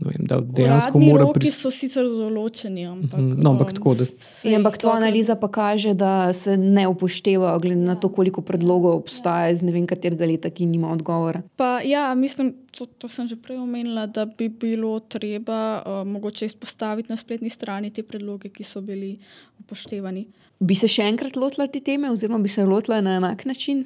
Vem, 0.00 0.26
da 0.26 0.38
dejansko 0.40 0.98
mora 0.98 1.26
biti. 1.28 1.50
Roki 1.50 1.52
so 1.52 1.70
sicer 1.72 2.06
določeni, 2.08 2.86
ampak, 2.88 3.20
no, 3.20 3.50
ampak, 3.52 3.74
tako, 3.76 3.92
da... 3.98 4.06
ja, 4.48 4.56
ampak 4.56 4.78
tvoja 4.80 4.96
analiza 4.96 5.36
pa 5.36 5.50
kaže, 5.52 5.92
da 5.98 6.30
se 6.36 6.54
ne 6.56 6.86
upošteva, 6.88 7.52
glede 7.60 7.84
na 7.84 7.98
to, 8.00 8.08
koliko 8.14 8.40
predlogov 8.46 9.02
obstaja 9.02 9.50
iz 9.52 9.60
ne 9.66 9.74
vem 9.76 9.84
katerega 9.90 10.24
leta, 10.24 10.48
ki 10.48 10.70
nima 10.70 10.88
odgovora. 10.94 11.42
Pa, 11.60 11.68
ja, 11.84 12.06
mislim, 12.16 12.54
to, 12.72 12.88
to 12.88 13.12
sem 13.12 13.28
že 13.28 13.36
prej 13.36 13.60
omenila, 13.60 14.06
da 14.08 14.24
bi 14.24 14.48
bilo 14.48 14.96
treba 15.04 15.60
uh, 15.84 16.00
mogoče 16.08 16.48
izpostaviti 16.48 17.12
na 17.12 17.20
spletni 17.20 17.52
strani 17.52 17.92
te 17.92 18.00
predloge, 18.06 18.48
ki 18.54 18.64
so 18.64 18.80
bili 18.80 19.18
upoštevani. 19.60 20.24
Bi 20.64 20.76
se 20.80 20.88
še 20.88 21.04
enkrat 21.12 21.36
lotila 21.36 21.68
te 21.68 21.84
teme, 21.84 22.08
oziroma 22.08 22.40
bi 22.40 22.48
se 22.52 22.64
lotila 22.64 23.02
na 23.04 23.18
enak 23.20 23.44
način? 23.44 23.84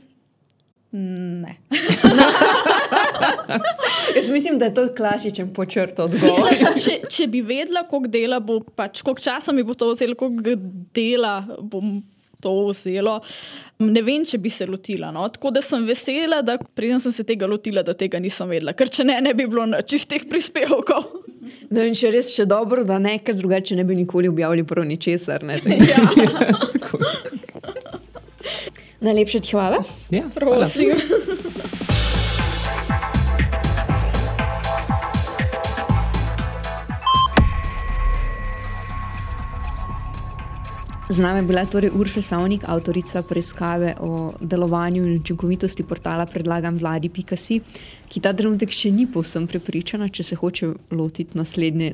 Ne. 0.95 1.59
Jaz 4.17 4.29
mislim, 4.31 4.59
da 4.59 4.65
je 4.65 4.75
to 4.75 4.89
klasičen 4.97 5.53
počrt 5.55 5.99
odgovor. 5.99 6.51
če, 6.85 6.99
če 7.11 7.27
bi 7.31 7.43
vedela, 7.43 7.85
koliko 7.91 8.11
dela 8.11 8.41
bo, 8.41 8.61
pač 8.61 9.03
koliko 9.03 9.25
časa 9.25 9.53
mi 9.53 9.65
bo 9.67 9.75
to 9.75 9.93
vzelo, 9.93 10.17
koliko 10.19 10.57
dela 10.95 11.41
bom 11.61 12.03
to 12.45 12.53
vzelo, 12.69 13.19
ne 13.81 14.03
vem, 14.05 14.25
če 14.29 14.39
bi 14.39 14.53
se 14.53 14.67
lotila. 14.69 15.11
No? 15.15 15.25
Tako 15.33 15.55
da 15.57 15.63
sem 15.65 15.87
vesela, 15.89 16.43
da 16.45 16.59
preden 16.61 17.01
sem 17.01 17.15
se 17.15 17.25
tega 17.25 17.49
lotila, 17.49 17.85
da 17.87 17.97
tega 17.97 18.21
nisem 18.21 18.53
vedela, 18.53 18.75
ker 18.77 18.93
če 18.93 19.07
ne, 19.09 19.21
ne 19.25 19.33
bi 19.37 19.49
bilo 19.49 19.65
čistih 19.89 20.27
prispevkov. 20.31 21.09
No, 21.73 21.83
in 21.83 21.97
če 21.97 22.13
res 22.13 22.31
še 22.35 22.45
dobro, 22.49 22.85
da 22.87 23.01
ne, 23.03 23.17
ker 23.25 23.37
drugače 23.37 23.77
ne 23.79 23.85
bi 23.89 23.97
nikoli 23.97 24.29
objavili 24.31 24.67
prav 24.69 24.85
ničesar. 24.89 25.45
Ja. 25.45 26.05
Najlepša 29.05 29.41
ti 29.45 29.53
hvala. 29.53 29.83
Ja, 30.15 30.29
prosim. 30.37 31.33
Z 41.09 41.19
nami 41.19 41.39
je 41.39 41.43
bila 41.43 41.67
torej 41.69 41.91
Urša 41.93 42.23
Savnik, 42.23 42.63
avtorica 42.65 43.23
preiskave 43.23 43.95
o 44.01 44.33
delovanju 44.41 45.05
in 45.07 45.21
učinkovitosti 45.21 45.85
portala 45.85 46.25
Predlagam 46.27 46.79
vladi 46.81 47.09
Pikasi, 47.13 47.59
ki 48.09 48.21
ta 48.25 48.33
trenutek 48.33 48.73
še 48.73 48.89
ni 48.91 49.05
povsem 49.07 49.45
prepričana, 49.47 50.09
če 50.09 50.25
se 50.25 50.39
hoče 50.41 50.71
lotiti 50.97 51.37
naslednje. 51.37 51.91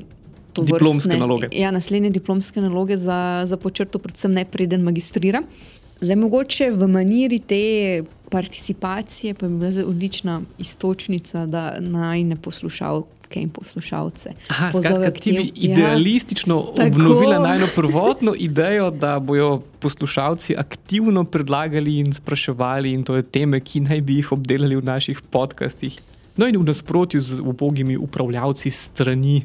Diplomske 0.55 1.17
naloge. 1.19 1.49
Ja, 1.51 1.73
naslednje 1.75 2.13
diplomske 2.15 2.63
naloge 2.63 2.95
za, 2.95 3.43
za 3.45 3.59
počrto, 3.59 3.99
predvsem 3.99 4.31
ne 4.31 4.45
preden 4.47 4.87
magistrira. 4.87 5.43
Zdaj, 5.99 6.15
mogoče 6.15 6.69
v 6.71 6.87
maniri 6.87 7.41
te 7.43 7.61
participacije, 8.31 9.35
pa 9.35 9.51
bi 9.51 9.59
bila 9.59 9.85
odlična 9.91 10.39
istočnica, 10.57 11.45
da 11.51 11.65
naj 11.83 12.23
ne 12.31 12.39
poslušalke 13.31 13.41
in 13.41 13.49
poslušalce. 13.49 14.29
Aha, 14.49 14.71
skratka, 14.71 15.11
ti 15.11 15.31
bi 15.31 15.51
ja. 15.55 15.73
idealistično 15.73 16.55
ja, 16.77 16.87
obnovila 16.87 17.39
najno 17.39 17.67
prvotno 17.75 18.33
idejo, 18.37 18.91
da 18.91 19.19
bojo 19.19 19.61
poslušalci 19.79 20.55
aktivno 20.57 21.23
predlagali 21.23 21.99
in 21.99 22.13
spraševali, 22.13 22.91
in 22.91 23.03
to 23.03 23.15
je 23.15 23.23
teme, 23.23 23.59
ki 23.59 23.81
naj 23.87 24.01
bi 24.01 24.19
jih 24.19 24.31
obdelali 24.31 24.75
v 24.75 24.83
naših 24.83 25.21
podcastih. 25.21 25.99
No, 26.37 26.47
in 26.47 26.57
v 26.57 26.65
nasprotju 26.65 27.21
z 27.21 27.39
ubogimi 27.39 27.97
upravljavci 27.97 28.69
strani 28.69 29.43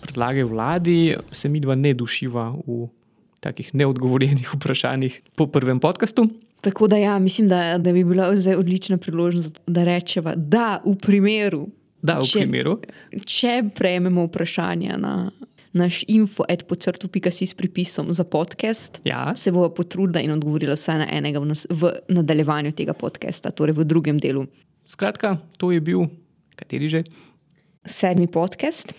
predlage 0.00 0.44
vladi, 0.44 1.16
se 1.30 1.48
mi 1.48 1.60
dva 1.60 1.74
ne 1.74 1.94
dušiva 1.94 2.52
v 2.66 2.88
takih 3.40 3.74
neodgovorjenih 3.74 4.54
vprašanjih 4.54 5.20
po 5.36 5.46
prvem 5.46 5.80
podkastu. 5.80 6.28
Tako 6.60 6.88
da, 6.88 6.96
ja, 6.96 7.18
mislim, 7.18 7.48
da, 7.48 7.78
da 7.78 7.92
bi 7.92 8.04
bila 8.04 8.32
zdaj 8.34 8.56
odlična 8.56 8.96
priložnost, 8.98 9.60
da 9.66 9.84
rečemo, 9.84 10.32
da 10.34 10.80
v 10.84 10.96
primeru, 10.98 11.68
da, 12.02 12.20
v 12.20 12.28
če, 12.28 12.40
primeru. 12.44 12.78
če 13.24 13.60
prejmemo 13.76 14.26
vprašanja 14.28 14.96
na 15.00 15.14
naš 15.76 16.02
info, 16.08 16.44
edpocrtu.com 16.48 17.46
s 17.46 17.54
pripisom 17.54 18.12
za 18.14 18.24
podcast, 18.24 19.00
ja. 19.04 19.36
se 19.36 19.52
bo 19.52 19.68
potrudila 19.68 20.24
in 20.24 20.32
odgovorila 20.32 20.74
vsaj 20.74 20.98
na 21.04 21.08
enega 21.12 21.40
v, 21.42 21.52
nas, 21.52 21.66
v 21.70 21.92
nadaljevanju 22.08 22.72
tega 22.72 22.96
podcasta, 22.96 23.52
torej 23.52 23.76
v 23.76 23.84
drugem 23.84 24.20
delu. 24.20 24.46
Skratka, 24.88 25.36
to 25.60 25.72
je 25.74 25.80
bil, 25.84 26.08
kateri 26.56 26.88
že? 26.88 27.04
Sedmi 27.84 28.26
podcast. 28.26 28.96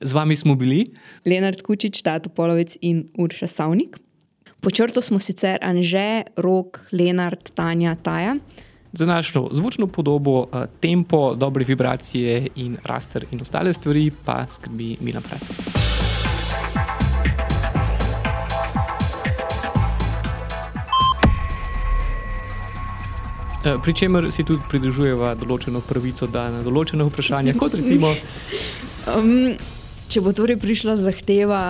Z 0.00 0.12
vami 0.16 0.36
smo 0.36 0.56
bili 0.56 0.92
Leonard 1.24 1.62
Kučič, 1.64 2.02
Tato 2.04 2.28
Polovec 2.28 2.76
in 2.80 3.08
Urša 3.16 3.48
Savnik. 3.48 3.98
Počrto 4.60 5.00
smo 5.00 5.18
sicer 5.18 5.56
Anže, 5.64 6.28
Rok, 6.36 6.92
Leonard, 6.92 7.52
Tanja, 7.56 7.96
Taja. 7.96 8.36
Za 8.92 9.06
našo 9.06 9.48
zvočno 9.52 9.86
podobo, 9.86 10.46
eh, 10.52 10.66
tempo, 10.80 11.34
dobre 11.34 11.64
vibracije 11.64 12.46
in 12.56 12.76
raster 12.84 13.24
in 13.30 13.40
ostale 13.40 13.72
stvari 13.72 14.10
pa 14.24 14.46
skrbi 14.48 14.96
Milan 15.00 15.22
Prasa. 15.22 15.54
Eh, 23.64 23.76
Pričemer 23.82 24.32
si 24.32 24.44
tudi 24.44 24.60
pridružujeva 24.70 25.34
določeno 25.34 25.80
pravico, 25.80 26.26
da 26.26 26.48
na 26.50 26.62
določene 26.62 27.04
vprašanja, 27.04 27.54
kot 27.58 27.74
recimo. 27.74 28.14
Um, 29.08 29.56
Če 30.12 30.20
bo 30.20 30.32
torej 30.36 30.58
prišla 30.60 30.98
zahteva, 31.00 31.60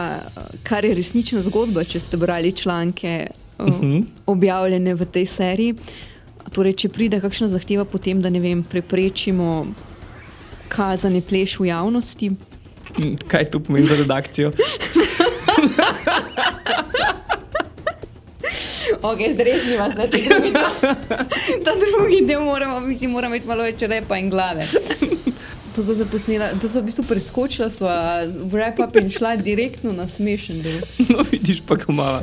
kar 0.67 0.85
je 0.85 0.97
resnična 0.99 1.45
zgodba, 1.45 1.85
če 1.87 2.01
ste 2.01 2.19
brali 2.19 2.51
članke 2.53 3.29
uh 3.59 3.69
mhm. 3.69 3.87
-huh. 3.87 4.05
objavljene 4.27 4.95
v 4.95 5.05
tej 5.05 5.27
seriji, 5.27 5.75
torej, 6.55 6.77
če 6.85 6.93
pride 6.93 7.21
kakšna 7.23 7.49
zahteva, 7.53 7.85
potem 7.85 8.23
da 8.23 8.31
ne 8.31 8.41
vem, 8.43 8.63
preprečimo 8.63 9.67
kazanje 10.71 11.23
pleš 11.27 11.59
v 11.61 11.71
javnosti. 11.71 12.31
Hm, 12.97 13.15
kaj 13.31 13.51
to 13.51 13.61
pomeni 13.63 13.87
za 13.87 13.99
redakcijo? 14.01 14.53
Okay, 19.01 19.33
Zdrezni 19.33 19.79
vas, 19.81 19.95
da 19.97 20.05
če 20.13 20.19
vidimo. 20.29 20.61
Ta 21.65 21.73
drugi 21.73 22.21
del 22.29 22.43
moramo, 22.45 22.81
mislim, 22.85 23.15
moramo 23.17 23.35
imeti 23.35 23.49
malo 23.49 23.65
več 23.65 23.81
repa 23.89 24.19
in 24.21 24.29
glave 24.29 24.67
to, 25.75 25.83
da 25.83 25.95
zaposnila, 25.95 26.49
to 26.61 26.69
so 26.69 26.81
v 26.81 26.91
bistvu 26.91 27.05
preskočila, 27.09 27.71
sva 27.71 27.97
v 28.27 28.61
rep-up 28.61 28.97
in 29.01 29.11
šla 29.11 29.37
direktno 29.41 29.93
na 29.93 30.09
smešen 30.09 30.63
del. 30.63 30.81
No, 31.11 31.25
vidiš 31.31 31.63
pa, 31.67 31.77
kako 31.77 31.93
malo. 31.93 32.21